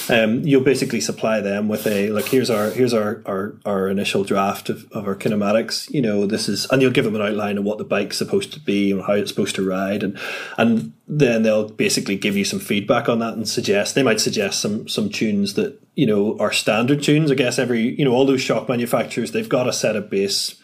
[0.10, 3.88] and um, you'll basically supply them with a like here's our here's our our, our
[3.88, 7.22] initial draft of, of our kinematics, you know, this is, and you'll give them an
[7.22, 10.20] outline of what the bike's supposed to be and how it's supposed to ride, and
[10.58, 14.62] and then they'll basically give you some feedback on that and suggest they might suggest
[14.62, 17.30] some some tunes that you know, are standard tunes.
[17.30, 20.56] I guess every, you know, all those shock manufacturers, they've got a set of base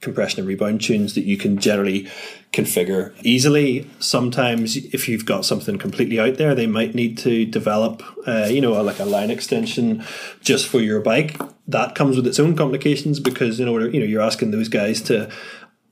[0.00, 2.08] compression and rebound tunes that you can generally
[2.52, 3.90] configure easily.
[3.98, 8.60] Sometimes, if you've got something completely out there, they might need to develop, uh, you
[8.60, 10.04] know, like a line extension
[10.40, 11.36] just for your bike.
[11.66, 15.02] That comes with its own complications because in order, you know, you're asking those guys
[15.02, 15.28] to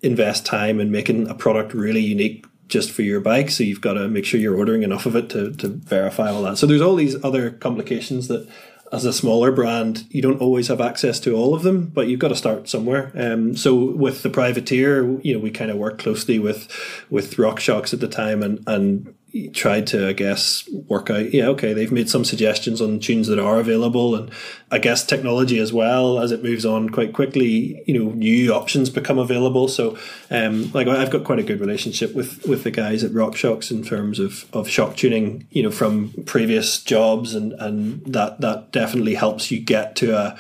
[0.03, 3.51] invest time in making a product really unique just for your bike.
[3.51, 6.43] So you've got to make sure you're ordering enough of it to, to verify all
[6.43, 6.59] that.
[6.59, 8.49] So there's all these other complications that
[8.93, 12.21] as a smaller brand, you don't always have access to all of them, but you've
[12.21, 13.11] got to start somewhere.
[13.15, 16.69] Um, so with the privateer, you know, we kind of worked closely with
[17.11, 19.15] with RockShox at the time, and and
[19.53, 23.41] tried to, I guess, work out, yeah, okay, they've made some suggestions on tunes that
[23.41, 24.15] are available.
[24.15, 24.31] And
[24.71, 28.91] I guess technology as well, as it moves on quite quickly, you know, new options
[28.91, 29.67] become available.
[29.67, 29.99] So,
[30.31, 33.83] um, like I've got quite a good relationship with, with the guys at RockShox in
[33.83, 37.35] terms of, of shock tuning, you know, from previous jobs.
[37.35, 40.39] And, and that, that definitely helps you get to a,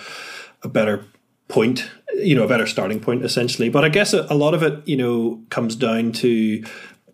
[0.62, 1.04] a better
[1.48, 3.68] point, you know, a better starting point essentially.
[3.68, 6.64] But I guess a, a lot of it, you know, comes down to,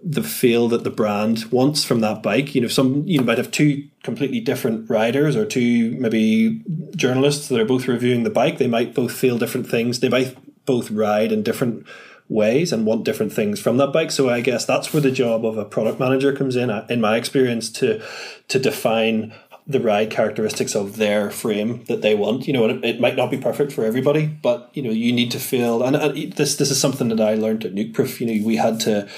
[0.03, 2.55] the feel that the brand wants from that bike.
[2.55, 6.63] You know, some you might have two completely different riders or two maybe
[6.97, 8.59] journalists that are both reviewing the bike.
[8.59, 10.01] They might both feel different things.
[10.01, 11.87] They might both ride in different
[12.29, 14.11] ways and want different things from that bike.
[14.11, 16.71] So I guess that's where the job of a product manager comes in.
[16.71, 18.03] Uh, in my experience, to
[18.49, 19.35] to define
[19.67, 22.47] the ride characteristics of their frame that they want.
[22.47, 25.31] You know, it, it, might not be perfect for everybody, but you know, you need
[25.31, 25.83] to feel.
[25.83, 28.21] And, and this this is something that I learned at Nukeproof.
[28.21, 29.09] You know, we had to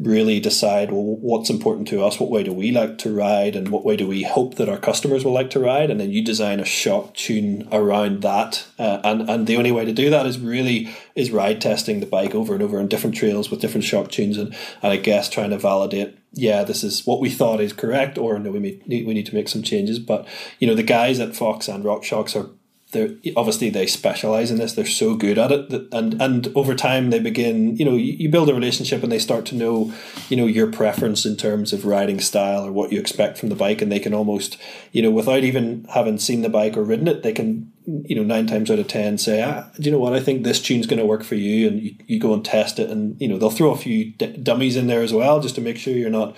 [0.00, 2.18] really decide well what's important to us?
[2.18, 3.54] What way do we like to ride?
[3.54, 5.90] And what way do we hope that our customers will like to ride?
[5.90, 8.66] And then you design a shock tune around that.
[8.78, 12.06] Uh, and and the only way to do that is really is ride testing the
[12.06, 15.28] bike over and over on different trails with different shock tunes and, and I guess
[15.28, 18.84] trying to validate yeah this is what we thought is correct or no we need,
[18.86, 19.98] we need to make some changes.
[19.98, 20.26] But
[20.58, 22.50] you know the guys at Fox and RockShox are
[22.90, 26.74] they're obviously they specialize in this they're so good at it that, and and over
[26.74, 29.92] time they begin you know you, you, build a relationship and they start to know
[30.28, 33.54] you know your preference in terms of riding style or what you expect from the
[33.54, 34.58] bike and they can almost
[34.92, 37.70] you know without even having seen the bike or ridden it they can
[38.04, 40.12] you know nine times out of ten say ah, do you know what?
[40.12, 42.78] I think this tune's going to work for you and you, you go and test
[42.78, 45.54] it and you know they'll throw a few d- dummies in there as well just
[45.56, 46.36] to make sure you're not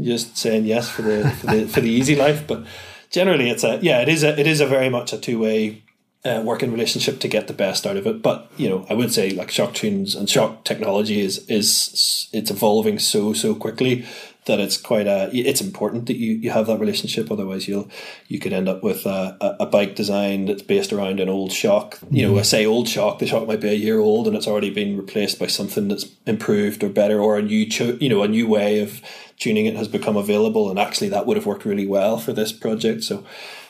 [0.00, 2.64] just saying yes for the for the, for the easy life but
[3.10, 5.83] generally it's a yeah it is a it is a very much a two-way
[6.24, 8.22] uh, working relationship to get the best out of it.
[8.22, 12.50] But you know, I would say like shock tunes and shock technology is is it's
[12.50, 14.06] evolving so so quickly
[14.46, 17.30] that it's quite a it's important that you, you have that relationship.
[17.30, 17.90] Otherwise, you'll
[18.28, 21.98] you could end up with a, a bike design that's based around an old shock.
[22.10, 22.38] You know.
[22.38, 23.18] I say old shock.
[23.18, 26.06] The shock might be a year old and it's already been replaced by something that's
[26.26, 29.02] improved or better, or a new cho- you know a new way of
[29.38, 30.70] tuning it has become available.
[30.70, 33.02] And actually, that would have worked really well for this project.
[33.04, 33.24] So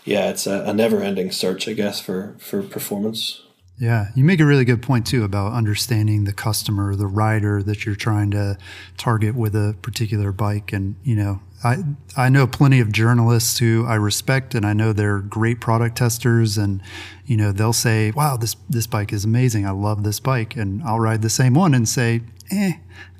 [0.04, 3.42] yeah, it's a, a never ending search, I guess, for for performance.
[3.76, 7.84] Yeah, you make a really good point too about understanding the customer, the rider that
[7.84, 8.56] you're trying to
[8.96, 10.72] target with a particular bike.
[10.72, 11.78] And, you know, I,
[12.16, 16.56] I know plenty of journalists who I respect and I know they're great product testers
[16.56, 16.82] and,
[17.26, 19.66] you know, they'll say, wow, this, this bike is amazing.
[19.66, 20.54] I love this bike.
[20.54, 22.20] And I'll ride the same one and say,
[22.52, 22.74] eh,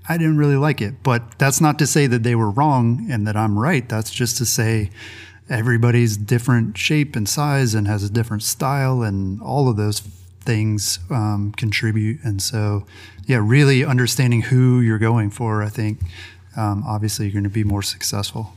[0.09, 1.03] I didn't really like it.
[1.03, 3.89] But that's not to say that they were wrong and that I'm right.
[3.89, 4.91] That's just to say,
[5.49, 10.01] everybody's different shape and size and has a different style and all of those
[10.41, 12.23] things um, contribute.
[12.23, 12.87] And so
[13.27, 16.01] yeah really understanding who you're going for i think
[16.57, 18.53] um, obviously you're going to be more successful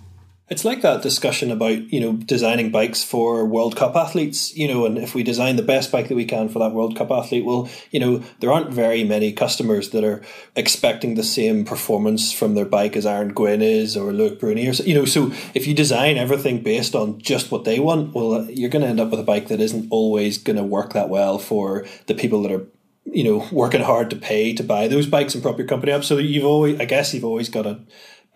[0.49, 4.85] It's like that discussion about, you know, designing bikes for World Cup athletes, you know,
[4.85, 7.43] and if we design the best bike that we can for that World Cup athlete,
[7.43, 10.21] well, you know, there aren't very many customers that are
[10.55, 14.71] expecting the same performance from their bike as Aaron Gwin is or Loïc Bruni or,
[14.71, 18.69] you know, so if you design everything based on just what they want, well, you're
[18.69, 21.39] going to end up with a bike that isn't always going to work that well
[21.39, 22.65] for the people that are
[23.09, 26.03] you know working hard to pay to buy those bikes and prop your company up.
[26.03, 27.79] So you've always i guess you've always got to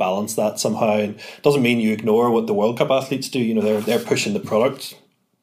[0.06, 0.98] balance that somehow.
[0.98, 3.40] And doesn't mean you ignore what the World Cup athletes do.
[3.40, 4.96] You know, they're they're pushing the product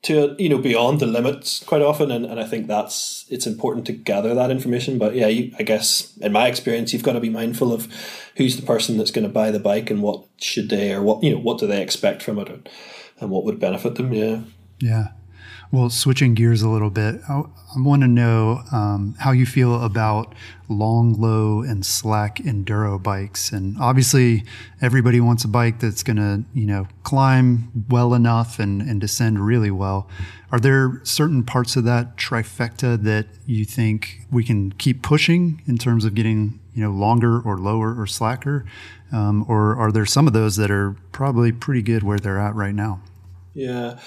[0.02, 3.86] to you know beyond the limits quite often, and, and I think that's it's important
[3.86, 4.98] to gather that information.
[4.98, 7.88] But yeah, you, I guess in my experience, you've got to be mindful of
[8.36, 11.22] who's the person that's going to buy the bike and what should they or what
[11.22, 12.68] you know what do they expect from it, and,
[13.20, 14.12] and what would benefit them.
[14.12, 14.40] Yeah,
[14.80, 15.08] yeah.
[15.70, 17.42] Well, switching gears a little bit, I,
[17.76, 20.34] want to know um, how you feel about
[20.70, 23.52] long, low, and slack enduro bikes.
[23.52, 24.44] And obviously,
[24.80, 29.44] everybody wants a bike that's going to, you know, climb well enough and, and descend
[29.44, 30.08] really well.
[30.50, 35.76] Are there certain parts of that trifecta that you think we can keep pushing in
[35.76, 38.64] terms of getting, you know, longer or lower or slacker?
[39.12, 42.54] Um, or are there some of those that are probably pretty good where they're at
[42.54, 43.02] right now?
[43.58, 43.98] Yeah,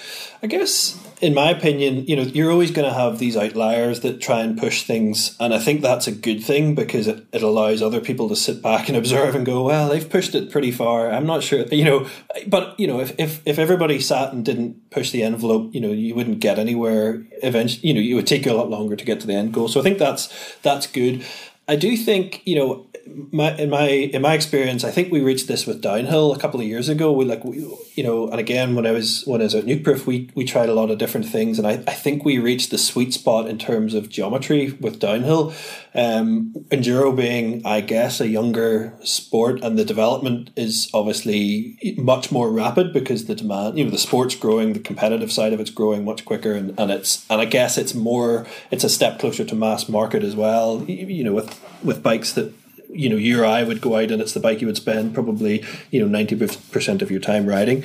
[0.42, 4.18] I guess in my opinion, you know, you're always going to have these outliers that
[4.18, 7.82] try and push things, and I think that's a good thing because it, it allows
[7.82, 11.12] other people to sit back and observe and go, well, they've pushed it pretty far.
[11.12, 12.08] I'm not sure, you know,
[12.46, 15.92] but you know, if if if everybody sat and didn't push the envelope, you know,
[15.92, 17.22] you wouldn't get anywhere.
[17.42, 19.52] Eventually, you know, you would take you a lot longer to get to the end
[19.52, 19.68] goal.
[19.68, 20.32] So I think that's
[20.62, 21.26] that's good.
[21.68, 22.86] I do think you know
[23.30, 26.60] my in my in my experience, I think we reached this with downhill a couple
[26.60, 27.12] of years ago.
[27.12, 27.58] We like we,
[27.94, 30.68] you know, and again when I was when I was at Nukeproof, we we tried
[30.68, 33.58] a lot of different things, and I, I think we reached the sweet spot in
[33.58, 35.52] terms of geometry with downhill.
[35.94, 42.50] Um, enduro being, I guess, a younger sport, and the development is obviously much more
[42.50, 46.04] rapid because the demand, you know, the sport's growing, the competitive side of it's growing
[46.04, 49.54] much quicker, and, and it's and I guess it's more, it's a step closer to
[49.54, 50.82] mass market as well.
[50.84, 52.54] You know, with with bikes that
[52.92, 55.14] you know you or I would go out and it's the bike you would spend
[55.14, 57.84] probably you know ninety percent of your time riding.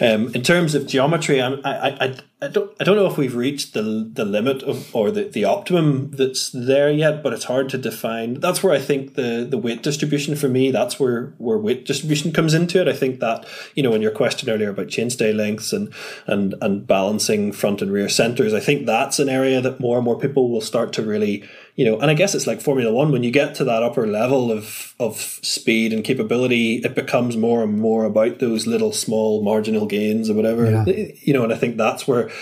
[0.00, 3.34] Um, in terms of geometry, I'm, I, I I don't I don't know if we've
[3.34, 7.68] reached the the limit of or the, the optimum that's there yet, but it's hard
[7.70, 8.34] to define.
[8.34, 12.32] That's where I think the the weight distribution for me, that's where where weight distribution
[12.32, 12.86] comes into it.
[12.86, 13.44] I think that
[13.74, 15.92] you know in your question earlier about chainstay lengths and
[16.28, 20.04] and and balancing front and rear centers, I think that's an area that more and
[20.04, 21.42] more people will start to really
[21.78, 23.12] you know, and I guess it's like Formula One.
[23.12, 27.62] When you get to that upper level of of speed and capability, it becomes more
[27.62, 30.68] and more about those little small marginal gains or whatever.
[30.68, 30.84] Yeah.
[31.20, 32.32] You know, and I think that's where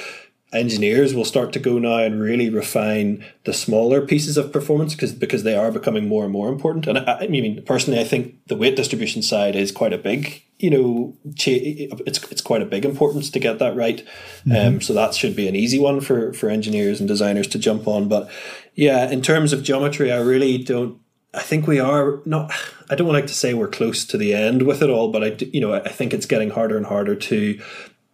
[0.52, 5.12] engineers will start to go now and really refine the smaller pieces of performance because
[5.12, 6.86] because they are becoming more and more important.
[6.86, 10.42] And I, I mean, personally, I think the weight distribution side is quite a big,
[10.58, 14.06] you know, it's it's quite a big importance to get that right.
[14.46, 14.74] Mm-hmm.
[14.74, 17.88] Um, so that should be an easy one for for engineers and designers to jump
[17.88, 18.08] on.
[18.08, 18.30] But
[18.74, 21.00] yeah, in terms of geometry, I really don't.
[21.34, 22.52] I think we are not.
[22.88, 25.36] I don't like to say we're close to the end with it all, but I,
[25.52, 27.60] you know, I think it's getting harder and harder to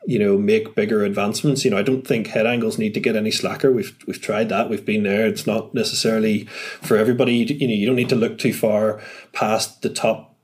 [0.07, 1.65] you know make bigger advancements.
[1.65, 3.73] You know i don't think head angles need to get any slacker.
[3.73, 4.69] We've we've tried that.
[4.69, 5.27] We've been there.
[5.27, 6.45] It's not necessarily
[6.81, 7.35] for everybody.
[7.37, 9.01] You know you don't need to look too far
[9.33, 10.35] past the top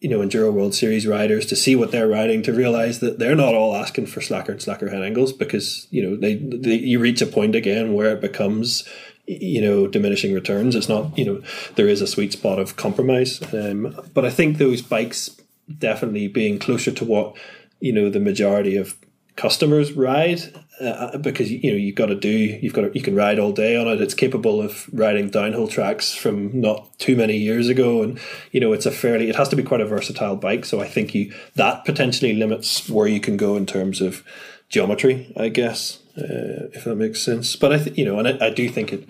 [0.00, 3.34] you know enduro world series riders to see what they're riding to realize that they're
[3.34, 6.98] not all asking for slacker and slacker head angles because you know they, they you
[6.98, 8.88] reach a point again where it becomes
[9.26, 10.74] you know diminishing returns.
[10.74, 11.42] It's not you know
[11.76, 13.40] there is a sweet spot of compromise.
[13.52, 15.40] Um, but i think those bikes
[15.78, 17.36] definitely being closer to what
[17.80, 18.96] you know the majority of
[19.36, 20.42] customers ride
[20.80, 23.52] uh, because you know you've got to do you've got to, you can ride all
[23.52, 24.00] day on it.
[24.00, 28.02] It's capable of riding downhill tracks from not too many years ago.
[28.02, 28.18] And
[28.52, 30.64] you know it's a fairly it has to be quite a versatile bike.
[30.64, 34.24] So i think you that potentially limits where you can go in terms of
[34.68, 37.56] geometry i guess uh, if that makes sense.
[37.56, 39.08] But i th- you know and I, I do think it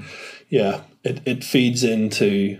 [0.48, 2.58] yeah it, it feeds into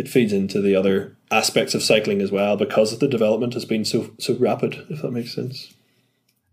[0.00, 3.84] it feeds into the other aspects of cycling as well because the development has been
[3.84, 4.86] so so rapid.
[4.88, 5.74] If that makes sense.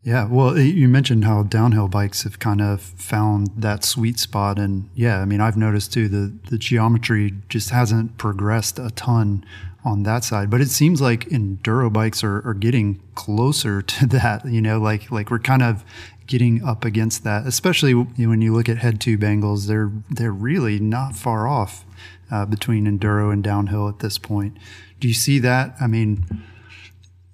[0.04, 4.90] Yeah, well, you mentioned how downhill bikes have kind of found that sweet spot, and
[4.94, 9.46] yeah, I mean, I've noticed too the the geometry just hasn't progressed a ton
[9.86, 14.46] on that side, but it seems like enduro bikes are, are getting closer to that.
[14.46, 15.86] You know, like like we're kind of
[16.28, 19.68] getting up against that, especially when you look at head tube angles.
[19.68, 21.86] They're they're really not far off
[22.32, 24.58] uh, between enduro and downhill at this point.
[25.00, 25.76] Do you see that?
[25.80, 26.26] I mean,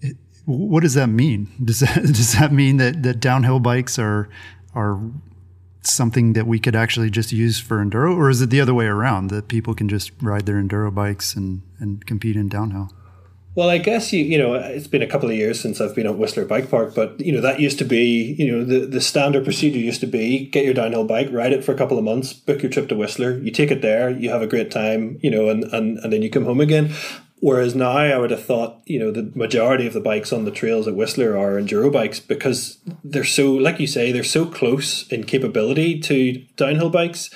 [0.01, 1.49] it, what does that mean?
[1.63, 4.29] Does that does that mean that that downhill bikes are
[4.75, 4.99] are
[5.81, 8.85] something that we could actually just use for enduro, or is it the other way
[8.85, 12.89] around that people can just ride their enduro bikes and and compete in downhill?
[13.55, 16.07] Well, I guess you you know it's been a couple of years since I've been
[16.07, 19.01] at Whistler Bike Park, but you know that used to be you know the the
[19.01, 22.03] standard procedure used to be get your downhill bike, ride it for a couple of
[22.03, 25.19] months, book your trip to Whistler, you take it there, you have a great time,
[25.21, 26.93] you know, and and, and then you come home again.
[27.43, 30.51] Whereas now, I would have thought, you know, the majority of the bikes on the
[30.51, 35.05] trails at Whistler are enduro bikes because they're so, like you say, they're so close
[35.09, 37.29] in capability to downhill bikes.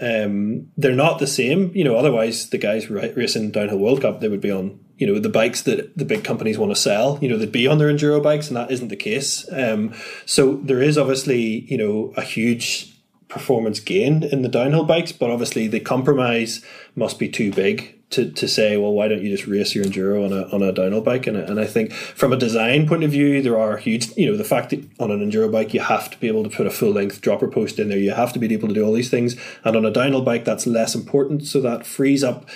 [0.00, 1.96] Um, they're not the same, you know.
[1.96, 5.62] Otherwise, the guys racing downhill World Cup, they would be on, you know, the bikes
[5.62, 7.18] that the big companies want to sell.
[7.22, 9.46] You know, they'd be on their enduro bikes, and that isn't the case.
[9.50, 9.94] Um,
[10.26, 12.94] so there is obviously, you know, a huge
[13.28, 16.64] performance gain in the downhill bikes, but obviously the compromise
[16.96, 20.24] must be too big to, to say, well, why don't you just race your enduro
[20.24, 21.26] on a on a downhill bike?
[21.26, 24.36] And, and I think from a design point of view, there are huge, you know,
[24.36, 26.70] the fact that on an enduro bike you have to be able to put a
[26.70, 29.10] full length dropper post in there, you have to be able to do all these
[29.10, 32.48] things, and on a downhill bike that's less important, so that frees up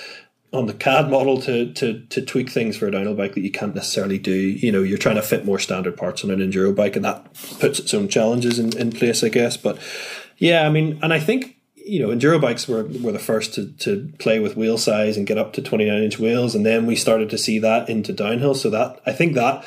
[0.52, 3.50] on the CAD model to to to tweak things for a downhill bike that you
[3.50, 4.32] can't necessarily do.
[4.32, 7.32] You know, you're trying to fit more standard parts on an enduro bike, and that
[7.58, 9.56] puts its own challenges in, in place, I guess.
[9.56, 9.78] But
[10.38, 13.72] yeah, I mean, and I think you know, enduro bikes were, were the first to,
[13.72, 16.54] to play with wheel size and get up to 29 inch wheels.
[16.54, 18.54] And then we started to see that into downhill.
[18.54, 19.64] So that, I think that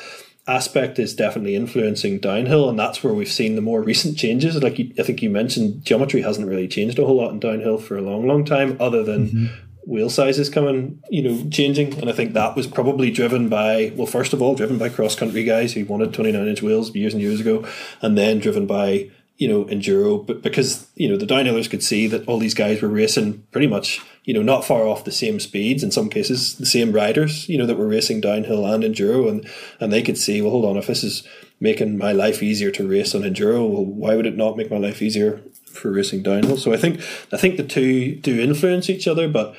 [0.48, 2.68] aspect is definitely influencing downhill.
[2.68, 4.60] And that's where we've seen the more recent changes.
[4.62, 7.78] Like you, I think you mentioned geometry hasn't really changed a whole lot in downhill
[7.78, 9.46] for a long, long time, other than mm-hmm.
[9.86, 11.94] Wheel sizes coming, you know, changing.
[12.00, 15.14] And I think that was probably driven by, well, first of all, driven by cross
[15.14, 17.64] country guys who wanted 29 inch wheels years and years ago.
[18.02, 22.06] And then driven by, you know, enduro, but because, you know, the downhillers could see
[22.08, 25.38] that all these guys were racing pretty much, you know, not far off the same
[25.38, 29.28] speeds, in some cases, the same riders, you know, that were racing downhill and enduro.
[29.28, 31.22] And, and they could see, well, hold on, if this is
[31.60, 34.78] making my life easier to race on enduro, well, why would it not make my
[34.78, 35.42] life easier
[35.76, 36.56] for racing downhill?
[36.56, 37.00] So I think,
[37.32, 39.54] I think the two do influence each other, but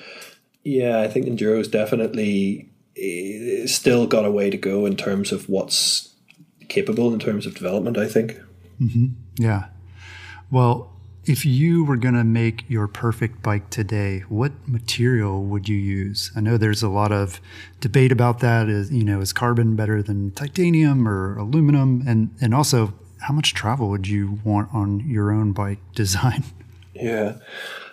[0.64, 5.32] yeah, I think enduro is definitely eh, still got a way to go in terms
[5.32, 6.14] of what's
[6.68, 8.40] capable in terms of development, I think.
[8.82, 9.08] Mm-hmm.
[9.38, 9.66] Yeah.
[10.52, 10.92] Well,
[11.28, 16.32] if you were going to make your perfect bike today, what material would you use?
[16.36, 17.42] I know there's a lot of
[17.82, 18.70] debate about that.
[18.70, 22.04] Is you know, is carbon better than titanium or aluminum?
[22.08, 22.94] And and also,
[23.28, 26.46] how much travel would you want on your own bike design?
[26.94, 27.38] Yeah,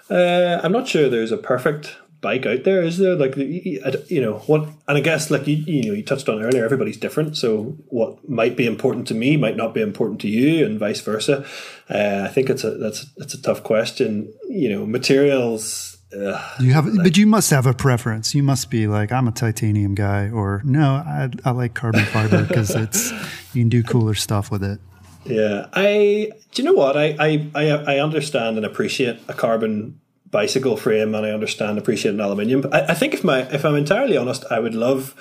[0.09, 3.17] uh, I'm not sure there's a perfect bike out there, is there?
[3.17, 4.63] Like, you know, what?
[4.89, 7.37] And I guess, like you, you know, you touched on earlier, everybody's different.
[7.37, 11.01] So what might be important to me might not be important to you, and vice
[11.01, 11.45] versa.
[11.91, 14.33] Uh, I think it's a that's that's a tough question.
[14.49, 15.99] You know, materials.
[16.17, 18.37] Uh, you have, like, but you must have a preference.
[18.37, 22.45] You must be like, I'm a titanium guy, or no, I, I like carbon fiber
[22.45, 23.11] because it's
[23.53, 24.79] you can do cooler stuff with it.
[25.25, 26.31] Yeah, I.
[26.53, 26.97] Do you know what?
[26.97, 30.01] I I I, I understand and appreciate a carbon
[30.31, 32.65] bicycle frame and I understand appreciate an aluminium.
[32.73, 35.15] I, I think if my if I'm entirely honest, I would love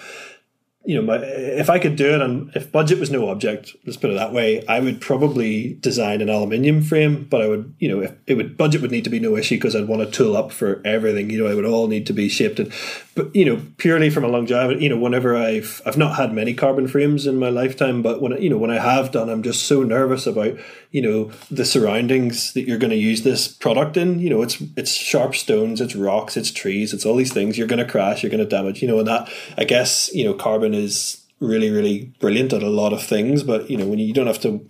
[0.85, 4.09] you know, if I could do it and if budget was no object, let's put
[4.09, 8.01] it that way, I would probably design an aluminium frame, but I would, you know,
[8.01, 10.35] if it would, budget would need to be no issue because I'd want to tool
[10.35, 12.59] up for everything, you know, it would all need to be shaped.
[12.59, 12.73] And,
[13.15, 16.53] but, you know, purely from a longevity, you know, whenever I've, I've not had many
[16.53, 19.63] carbon frames in my lifetime, but when, you know, when I have done, I'm just
[19.63, 20.57] so nervous about,
[20.93, 24.61] you know, the surroundings that you're going to use this product in, you know, it's,
[24.77, 27.57] it's sharp stones, it's rocks, it's trees, it's all these things.
[27.57, 29.27] You're going to crash, you're going to damage, you know, and that,
[29.57, 33.43] I guess, you know, carbon is really, really brilliant at a lot of things.
[33.43, 34.67] But you know, when you don't have to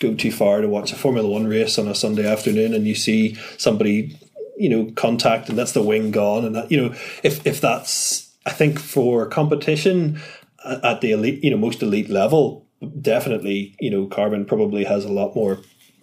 [0.00, 2.94] go too far to watch a Formula One race on a Sunday afternoon, and you
[2.94, 4.18] see somebody,
[4.56, 8.30] you know, contact, and that's the wing gone, and that you know, if if that's,
[8.44, 10.20] I think for competition
[10.64, 12.66] uh, at the elite, you know, most elite level,
[13.00, 15.58] definitely, you know, carbon probably has a lot more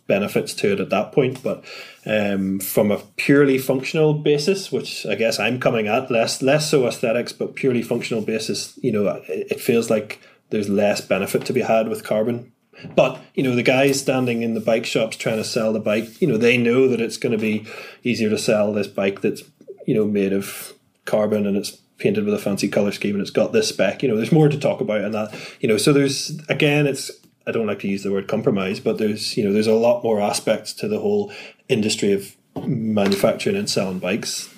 [0.07, 1.41] benefits to it at that point.
[1.41, 1.63] But
[2.05, 6.87] um, from a purely functional basis, which I guess I'm coming at less less so
[6.87, 11.53] aesthetics, but purely functional basis, you know, it, it feels like there's less benefit to
[11.53, 12.51] be had with carbon.
[12.95, 16.21] But you know, the guys standing in the bike shops trying to sell the bike,
[16.21, 17.65] you know, they know that it's going to be
[18.03, 19.43] easier to sell this bike that's
[19.87, 20.73] you know made of
[21.05, 24.03] carbon and it's painted with a fancy color scheme and it's got this spec.
[24.03, 25.33] You know, there's more to talk about and that.
[25.59, 27.11] You know, so there's again, it's
[27.47, 30.03] I don't like to use the word compromise, but there's you know there's a lot
[30.03, 31.31] more aspects to the whole
[31.69, 34.49] industry of manufacturing and selling bikes.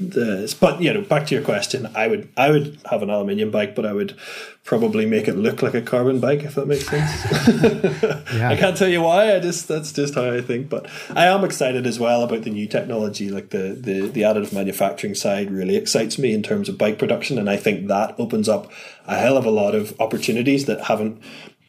[0.59, 3.75] but you know, back to your question, I would I would have an aluminium bike,
[3.75, 4.15] but I would
[4.63, 7.25] probably make it look like a carbon bike if that makes sense.
[8.33, 8.49] yeah.
[8.49, 9.35] I can't tell you why.
[9.35, 10.69] I just that's just how I think.
[10.69, 13.29] But I am excited as well about the new technology.
[13.29, 17.37] Like the the the additive manufacturing side really excites me in terms of bike production,
[17.39, 18.71] and I think that opens up
[19.07, 21.21] a hell of a lot of opportunities that haven't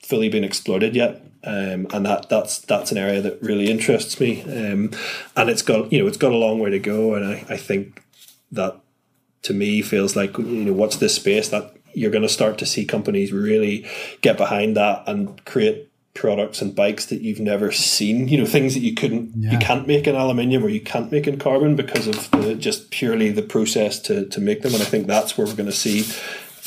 [0.02, 1.22] fully been exploited yet.
[1.48, 4.42] Um, and that that's that's an area that really interests me.
[4.42, 4.90] Um,
[5.34, 7.56] and it's got you know it's got a long way to go, and I, I
[7.56, 8.02] think
[8.52, 8.78] that
[9.42, 12.66] to me feels like you know what's this space that you're going to start to
[12.66, 13.86] see companies really
[14.20, 18.28] get behind that and create products and bikes that you've never seen.
[18.28, 19.52] You know, things that you couldn't, yeah.
[19.52, 22.90] you can't make in aluminium or you can't make in carbon because of the, just
[22.90, 24.74] purely the process to to make them.
[24.74, 26.04] And I think that's where we're going to see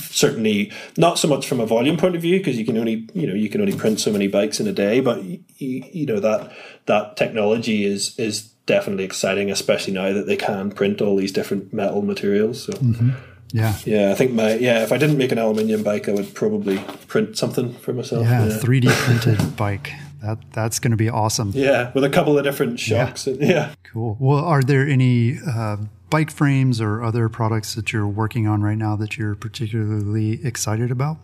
[0.04, 3.28] certainly not so much from a volume point of view because you can only you
[3.28, 6.20] know you can only print so many bikes in a day but you, you know
[6.20, 6.52] that
[6.86, 11.74] that technology is is definitely exciting especially now that they can print all these different
[11.74, 13.12] metal materials so mm-hmm.
[13.54, 13.76] Yeah.
[13.84, 16.78] Yeah, I think my yeah, if I didn't make an aluminium bike, I would probably
[17.08, 18.26] print something for myself.
[18.26, 18.58] Yeah, yeah.
[18.58, 19.92] 3D printed bike.
[20.22, 21.52] That that's going to be awesome.
[21.54, 23.28] Yeah, with a couple of different shocks.
[23.28, 23.36] Yeah.
[23.40, 23.74] yeah.
[23.84, 24.18] Cool.
[24.20, 25.78] Well, are there any uh,
[26.12, 30.92] bike frames or other products that you're working on right now that you're particularly excited
[30.92, 31.18] about?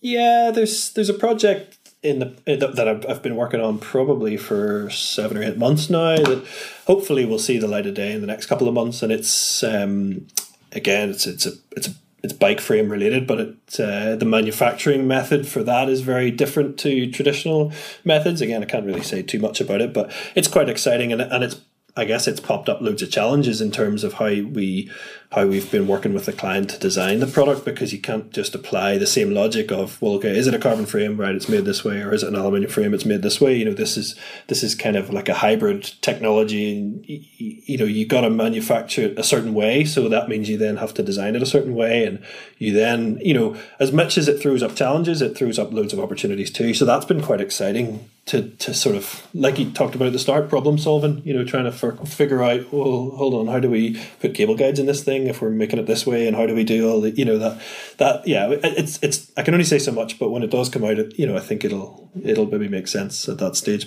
[0.00, 4.88] Yeah, there's there's a project in the that I've, I've been working on probably for
[4.90, 6.46] seven or eight months now that
[6.86, 9.64] hopefully we'll see the light of day in the next couple of months, and it's
[9.64, 10.28] um,
[10.72, 15.06] again, it's it's a it's a it's bike frame related, but it, uh, the manufacturing
[15.06, 17.72] method for that is very different to traditional
[18.04, 18.40] methods.
[18.40, 21.42] Again, I can't really say too much about it, but it's quite exciting and and
[21.44, 21.60] it's
[21.96, 24.90] I guess it's popped up loads of challenges in terms of how we
[25.36, 28.54] how we've been working with the client to design the product because you can't just
[28.54, 31.18] apply the same logic of well okay is it a carbon frame?
[31.18, 32.00] Right it's made this way.
[32.00, 32.94] Or is it an aluminium frame?
[32.94, 33.54] It's made this way.
[33.54, 34.16] You know this is
[34.46, 36.78] this is kind of like a hybrid technology.
[36.78, 39.84] And you know you got to manufacture it a certain way.
[39.84, 42.06] So that means you then have to design it a certain way.
[42.06, 42.24] And
[42.56, 45.92] you then you know as much as it throws up challenges it throws up loads
[45.92, 46.72] of opportunities too.
[46.72, 50.18] So that's been quite exciting to to sort of like you talked about at the
[50.18, 53.70] start problem solving you know trying to for, figure out well hold on how do
[53.70, 56.46] we put cable guides in this thing if we're making it this way and how
[56.46, 57.60] do we do all the you know that
[57.98, 60.84] that yeah it's it's I can only say so much but when it does come
[60.84, 63.84] out it, you know I think it'll it'll maybe make sense at that stage.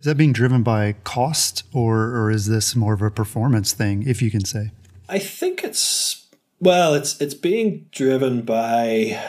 [0.00, 4.02] Is that being driven by cost or or is this more of a performance thing
[4.06, 4.72] if you can say?
[5.08, 6.26] I think it's
[6.60, 9.20] well it's it's being driven by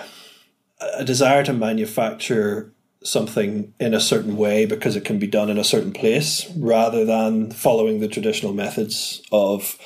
[0.98, 5.58] a desire to manufacture something in a certain way because it can be done in
[5.58, 9.78] a certain place rather than following the traditional methods of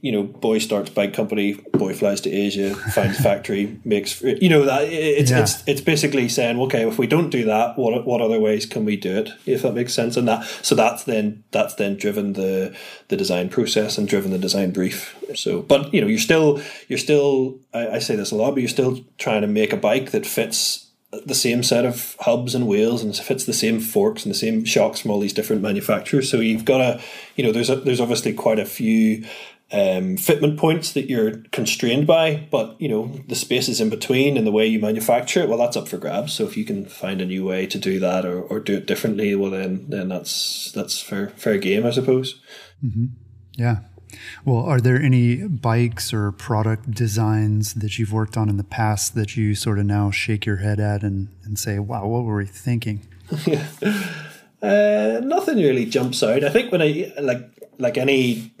[0.00, 4.64] you know, boy starts bike company, boy flies to Asia, finds factory, makes you know
[4.64, 5.42] that it's yeah.
[5.42, 8.84] it's it's basically saying, okay, if we don't do that, what what other ways can
[8.84, 9.30] we do it?
[9.46, 12.76] If that makes sense, and that so that's then that's then driven the
[13.08, 15.16] the design process and driven the design brief.
[15.34, 18.60] So, but you know, you're still you're still I, I say this a lot, but
[18.60, 20.85] you're still trying to make a bike that fits
[21.24, 24.64] the same set of hubs and wheels and fits the same forks and the same
[24.64, 26.30] shocks from all these different manufacturers.
[26.30, 27.00] So you've got a,
[27.36, 29.24] you know, there's a, there's obviously quite a few
[29.72, 34.46] um, fitment points that you're constrained by, but you know the spaces in between and
[34.46, 35.48] the way you manufacture it.
[35.48, 36.32] Well, that's up for grabs.
[36.32, 38.86] So if you can find a new way to do that or, or do it
[38.86, 42.40] differently, well then then that's that's fair fair game, I suppose.
[42.84, 43.06] Mm-hmm.
[43.54, 43.78] Yeah,
[44.44, 49.14] well, are there any bikes or product designs that you've worked on in the past
[49.14, 52.36] that you sort of now shake your head at and, and say, wow, what were
[52.36, 53.06] we thinking?
[54.62, 56.44] uh, nothing really jumps out.
[56.44, 58.52] I think when I, like, like any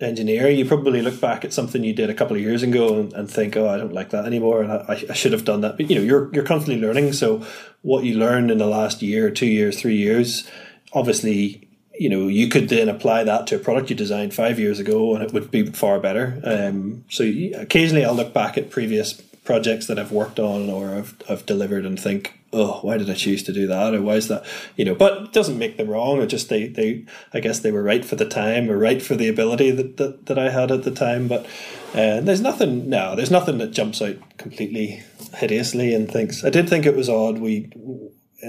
[0.00, 3.12] engineer, you probably look back at something you did a couple of years ago and,
[3.12, 5.76] and think, "Oh, I don't like that anymore," and I, I, should have done that.
[5.76, 7.12] But you know, you're you're constantly learning.
[7.12, 7.44] So
[7.82, 10.48] what you learn in the last year, two years, three years,
[10.92, 11.63] obviously
[11.98, 15.14] you know, you could then apply that to a product you designed five years ago,
[15.14, 16.40] and it would be far better.
[16.44, 17.24] Um, so
[17.56, 21.84] occasionally, I'll look back at previous projects that I've worked on or I've, I've delivered
[21.84, 24.44] and think, oh, why did I choose to do that, or why is that,
[24.76, 24.94] you know?
[24.94, 26.20] But it doesn't make them wrong.
[26.20, 29.16] It just they they I guess they were right for the time or right for
[29.16, 31.28] the ability that that, that I had at the time.
[31.28, 31.46] But
[31.94, 35.02] uh, there's nothing no, there's nothing that jumps out completely
[35.34, 36.44] hideously and thinks.
[36.44, 37.38] I did think it was odd.
[37.38, 37.70] We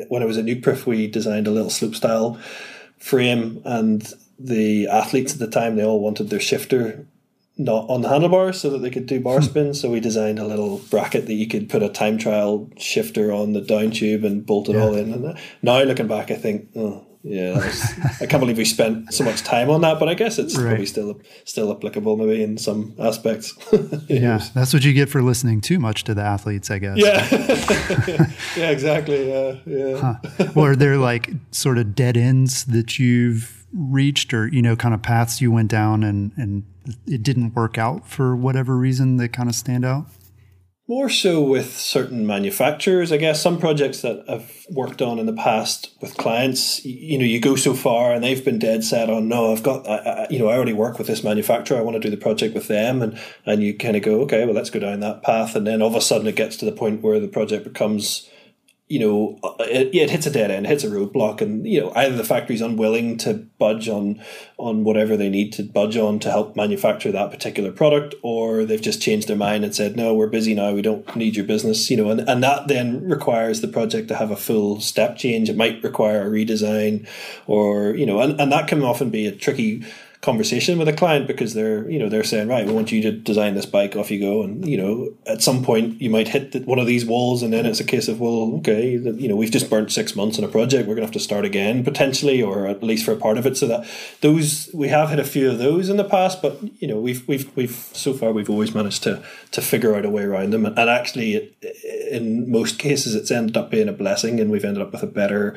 [0.07, 2.39] when I was at Nukeproof, we designed a little slope style
[3.05, 7.05] frame, and the athletes at the time they all wanted their shifter
[7.57, 9.45] not on the handlebars so that they could do bar hmm.
[9.45, 9.73] spin.
[9.73, 13.53] so we designed a little bracket that you could put a time trial shifter on
[13.53, 14.81] the down tube and bolt it yeah.
[14.81, 15.13] all in.
[15.13, 17.81] And now looking back, I think, oh, yeah, was,
[18.21, 19.97] I can't believe we spent so much time on that.
[19.99, 20.67] But I guess it's right.
[20.67, 23.51] probably still still applicable, maybe in some aspects.
[24.07, 26.97] yeah, that's what you get for listening too much to the athletes, I guess.
[26.97, 29.27] Yeah, yeah, exactly.
[29.27, 29.97] Yeah, yeah.
[29.97, 30.49] Huh.
[30.53, 34.93] Well, are there like sort of dead ends that you've reached, or you know, kind
[34.93, 36.63] of paths you went down and and
[37.07, 40.05] it didn't work out for whatever reason that kind of stand out?
[40.87, 43.41] More so with certain manufacturers, I guess.
[43.41, 47.55] Some projects that I've worked on in the past with clients, you know, you go
[47.55, 50.47] so far and they've been dead set on, no, I've got, I, I, you know,
[50.47, 51.79] I already work with this manufacturer.
[51.79, 54.45] I want to do the project with them, and and you kind of go, okay,
[54.45, 56.65] well, let's go down that path, and then all of a sudden it gets to
[56.65, 58.29] the point where the project becomes
[58.87, 61.81] you know, uh, it, it, hits a dead end, it hits a roadblock, and you
[61.81, 64.21] know either the factory's unwilling to budge on
[64.57, 68.81] on whatever they need to budge on to help manufacture that particular product, or they've
[68.81, 70.71] just changed their mind and said, "No, we're busy now.
[70.71, 74.15] We don't need your business." You know, and, and that then requires the project to
[74.15, 75.49] have a full step change.
[75.49, 77.07] It might require a redesign,
[77.47, 79.83] or you know, and, and that can often be a tricky
[80.25, 83.11] conversation with a client because they're you know they're saying right we want you to
[83.11, 84.41] design this bike off you go.
[84.41, 87.65] And you know at some point you might hit one of these walls and then
[87.67, 90.47] it's a case of well okay you know we've just burnt six months on a
[90.47, 93.45] project we're gonna have to start again potentially or at least for a part of
[93.45, 93.55] it.
[93.55, 93.87] So that
[94.21, 97.25] those we have had a few of those in the past but you know we've
[97.27, 100.65] we've we've so far we've always managed to to figure out a way around them.
[100.65, 101.55] And actually it,
[102.09, 105.07] in most cases it's ended up being a blessing and we've ended up with a
[105.07, 105.55] better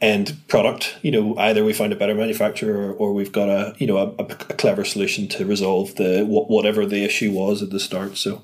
[0.00, 0.96] end product.
[1.02, 3.96] You know either we find a better manufacturer or, or we've got a you know
[3.96, 8.16] a, a, clever solution to resolve the whatever the issue was at the start.
[8.16, 8.42] So,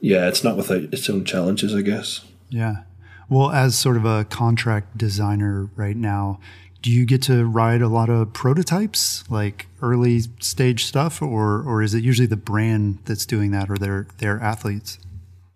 [0.00, 2.20] yeah, it's not without its own challenges, I guess.
[2.48, 2.82] Yeah.
[3.28, 6.40] Well, as sort of a contract designer right now,
[6.82, 11.82] do you get to ride a lot of prototypes, like early stage stuff, or or
[11.82, 14.98] is it usually the brand that's doing that, or their their athletes?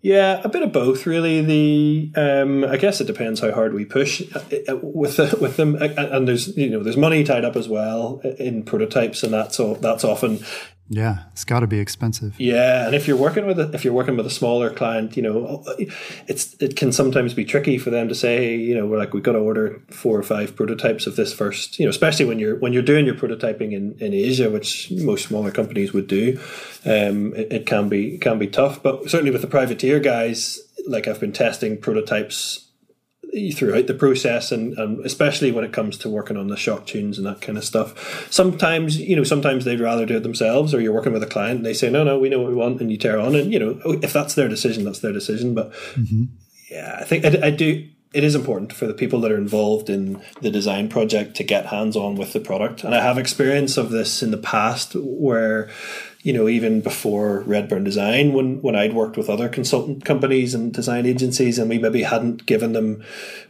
[0.05, 1.41] Yeah, a bit of both, really.
[1.41, 4.39] The um, I guess it depends how hard we push uh,
[4.69, 8.19] uh, with the, with them, and there's you know there's money tied up as well
[8.37, 10.45] in prototypes, and that's that's often
[10.87, 12.39] yeah, it's got to be expensive.
[12.39, 15.23] Yeah, and if you're working with a, if you're working with a smaller client, you
[15.23, 15.63] know,
[16.27, 19.23] it's it can sometimes be tricky for them to say, you know, we're like we've
[19.23, 22.57] got to order four or five prototypes of this first, you know, especially when you're
[22.57, 26.39] when you're doing your prototyping in, in Asia, which most smaller companies would do.
[26.85, 31.07] Um, it, it can be can be tough, but certainly with the privateer guys, like
[31.07, 32.64] I've been testing prototypes
[33.53, 37.17] throughout the process and, and especially when it comes to working on the shock tunes
[37.17, 40.79] and that kind of stuff sometimes you know sometimes they'd rather do it themselves or
[40.79, 42.79] you're working with a client and they say no no we know what we want
[42.79, 45.71] and you tear on and you know if that's their decision that's their decision but
[45.93, 46.23] mm-hmm.
[46.69, 49.89] yeah i think I, I do it is important for the people that are involved
[49.89, 52.85] in the design project to get hands on with the product.
[52.85, 55.69] And I have experience of this in the past where
[56.25, 60.73] you know, even before Redburn Design, when, when I'd worked with other consultant companies and
[60.73, 63.03] design agencies, and we maybe hadn't given them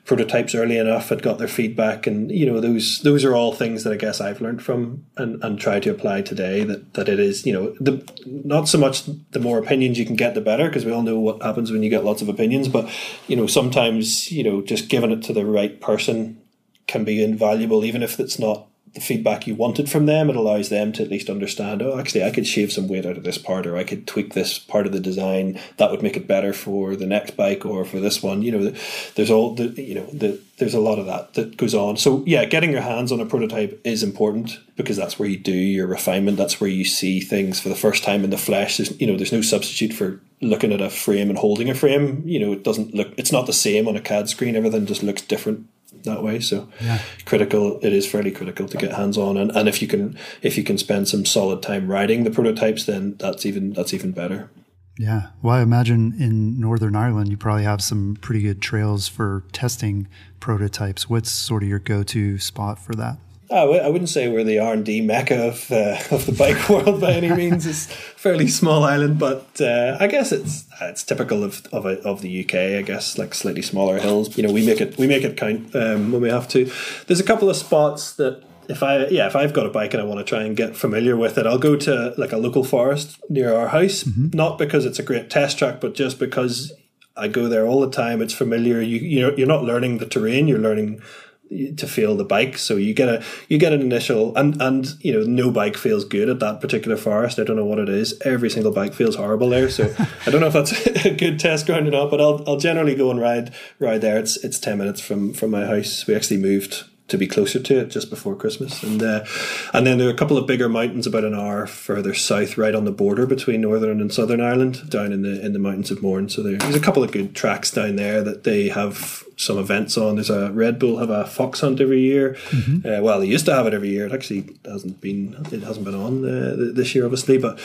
[0.03, 3.85] prototypes early enough, had got their feedback, and you know, those those are all things
[3.85, 6.65] that I guess I've learned from and, and try to apply today.
[6.65, 10.17] That that it is, you know, the not so much the more opinions you can
[10.17, 12.67] get, the better, because we all know what happens when you get lots of opinions.
[12.67, 12.89] But
[13.27, 16.41] you know, sometimes you know, just giving it to the right person
[16.87, 20.29] can be invaluable, even if it's not the feedback you wanted from them.
[20.29, 23.17] It allows them to at least understand, oh, actually, I could shave some weight out
[23.17, 25.59] of this part, or I could tweak this part of the design.
[25.77, 28.41] That would make it better for the next bike or for this one.
[28.41, 28.73] You know,
[29.15, 31.97] there's all the, you know, the, there's a lot of that that goes on.
[31.97, 35.51] So yeah, getting your hands on a prototype is important because that's where you do
[35.51, 36.37] your refinement.
[36.37, 38.77] That's where you see things for the first time in the flesh.
[38.77, 42.23] There's, you know, there's no substitute for looking at a frame and holding a frame.
[42.25, 44.55] You know, it doesn't look, it's not the same on a CAD screen.
[44.55, 45.67] Everything just looks different
[46.05, 46.39] that way.
[46.39, 47.01] So yeah.
[47.25, 49.37] critical, it is fairly critical to get hands on.
[49.37, 52.85] And, and if you can, if you can spend some solid time writing the prototypes,
[52.85, 54.49] then that's even, that's even better.
[54.97, 55.27] Yeah.
[55.41, 60.07] Well, I imagine in Northern Ireland, you probably have some pretty good trails for testing
[60.39, 61.09] prototypes.
[61.09, 63.17] What's sort of your go-to spot for that?
[63.51, 67.01] I wouldn't say we're the R and D mecca of uh, of the bike world
[67.01, 67.65] by any means.
[67.65, 72.01] It's a fairly small island, but uh, I guess it's it's typical of of, a,
[72.01, 72.55] of, the UK.
[72.55, 74.35] I guess like slightly smaller hills.
[74.37, 76.71] You know, we make it we make it count um, when we have to.
[77.07, 80.01] There's a couple of spots that if I yeah if I've got a bike and
[80.01, 82.63] I want to try and get familiar with it, I'll go to like a local
[82.63, 84.03] forest near our house.
[84.03, 84.35] Mm-hmm.
[84.35, 86.73] Not because it's a great test track, but just because
[87.17, 88.21] I go there all the time.
[88.21, 88.81] It's familiar.
[88.81, 90.47] You you're, you're not learning the terrain.
[90.47, 91.01] You're learning
[91.49, 92.57] to feel the bike.
[92.57, 96.05] So you get a you get an initial and and you know no bike feels
[96.05, 97.39] good at that particular forest.
[97.39, 98.19] I don't know what it is.
[98.25, 99.69] Every single bike feels horrible there.
[99.69, 99.93] So
[100.25, 102.09] I don't know if that's a good test ground or not.
[102.09, 104.17] But I'll I'll generally go and ride ride there.
[104.17, 106.07] It's it's ten minutes from from my house.
[106.07, 108.81] We actually moved to be closer to it just before Christmas.
[108.81, 109.25] And uh,
[109.73, 112.73] and then there are a couple of bigger mountains about an hour further south, right
[112.73, 116.01] on the border between Northern and Southern Ireland, down in the in the mountains of
[116.01, 116.29] Mourne.
[116.29, 120.15] So there's a couple of good tracks down there that they have some events on.
[120.15, 122.35] There's a Red Bull have a fox hunt every year.
[122.49, 122.87] Mm-hmm.
[122.87, 124.05] Uh, well, they used to have it every year.
[124.05, 127.37] It actually hasn't been it hasn't been on uh, this year, obviously.
[127.37, 127.59] But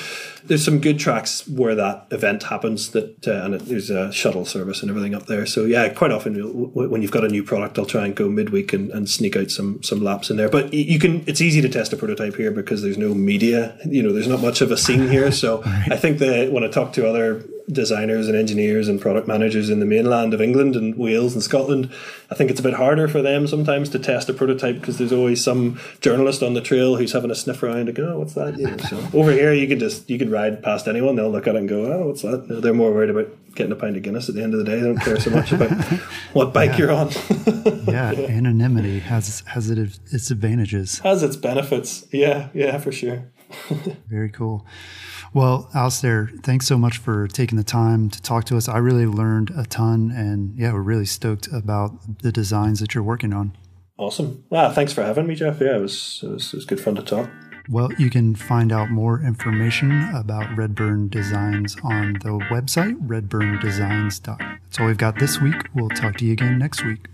[0.44, 2.90] there's some good tracks where that event happens.
[2.90, 5.46] That uh, and it, there's a shuttle service and everything up there.
[5.46, 6.34] So yeah, quite often
[6.72, 9.50] when you've got a new product, I'll try and go midweek and, and sneak out
[9.50, 10.48] some some laps in there.
[10.48, 13.78] But you can it's easy to test a prototype here because there's no media.
[13.86, 15.30] You know, there's not much of a scene here.
[15.40, 15.92] So right.
[15.92, 19.80] I think that when I talk to other designers and engineers and product managers in
[19.80, 21.90] the mainland of England and Wales and Scotland.
[22.30, 25.12] I think it's a bit harder for them sometimes to test a prototype because there's
[25.12, 28.34] always some journalist on the trail who's having a sniff around and go, "Oh, what's
[28.34, 28.76] that?" Yeah.
[28.76, 31.58] So over here, you can just you can ride past anyone, they'll look at it
[31.58, 34.34] and go, "Oh, what's that?" They're more worried about getting a pint of Guinness at
[34.34, 34.76] the end of the day.
[34.80, 35.70] They don't care so much about
[36.32, 36.78] what bike yeah.
[36.78, 37.10] you're on.
[37.86, 41.00] yeah, anonymity has has it its advantages.
[41.00, 42.06] Has its benefits.
[42.12, 43.30] Yeah, yeah, for sure.
[44.08, 44.64] Very cool.
[45.32, 48.68] Well, Alistair, thanks so much for taking the time to talk to us.
[48.68, 53.04] I really learned a ton, and yeah, we're really stoked about the designs that you're
[53.04, 53.56] working on.
[53.96, 54.44] Awesome.
[54.50, 55.60] Ah, thanks for having me, Jeff.
[55.60, 57.30] Yeah, it was, it was, it was good fun to talk.
[57.68, 64.38] Well, you can find out more information about Redburn Designs on the website, redburndesigns.com.
[64.64, 65.68] That's all we've got this week.
[65.74, 67.06] We'll talk to you again next week.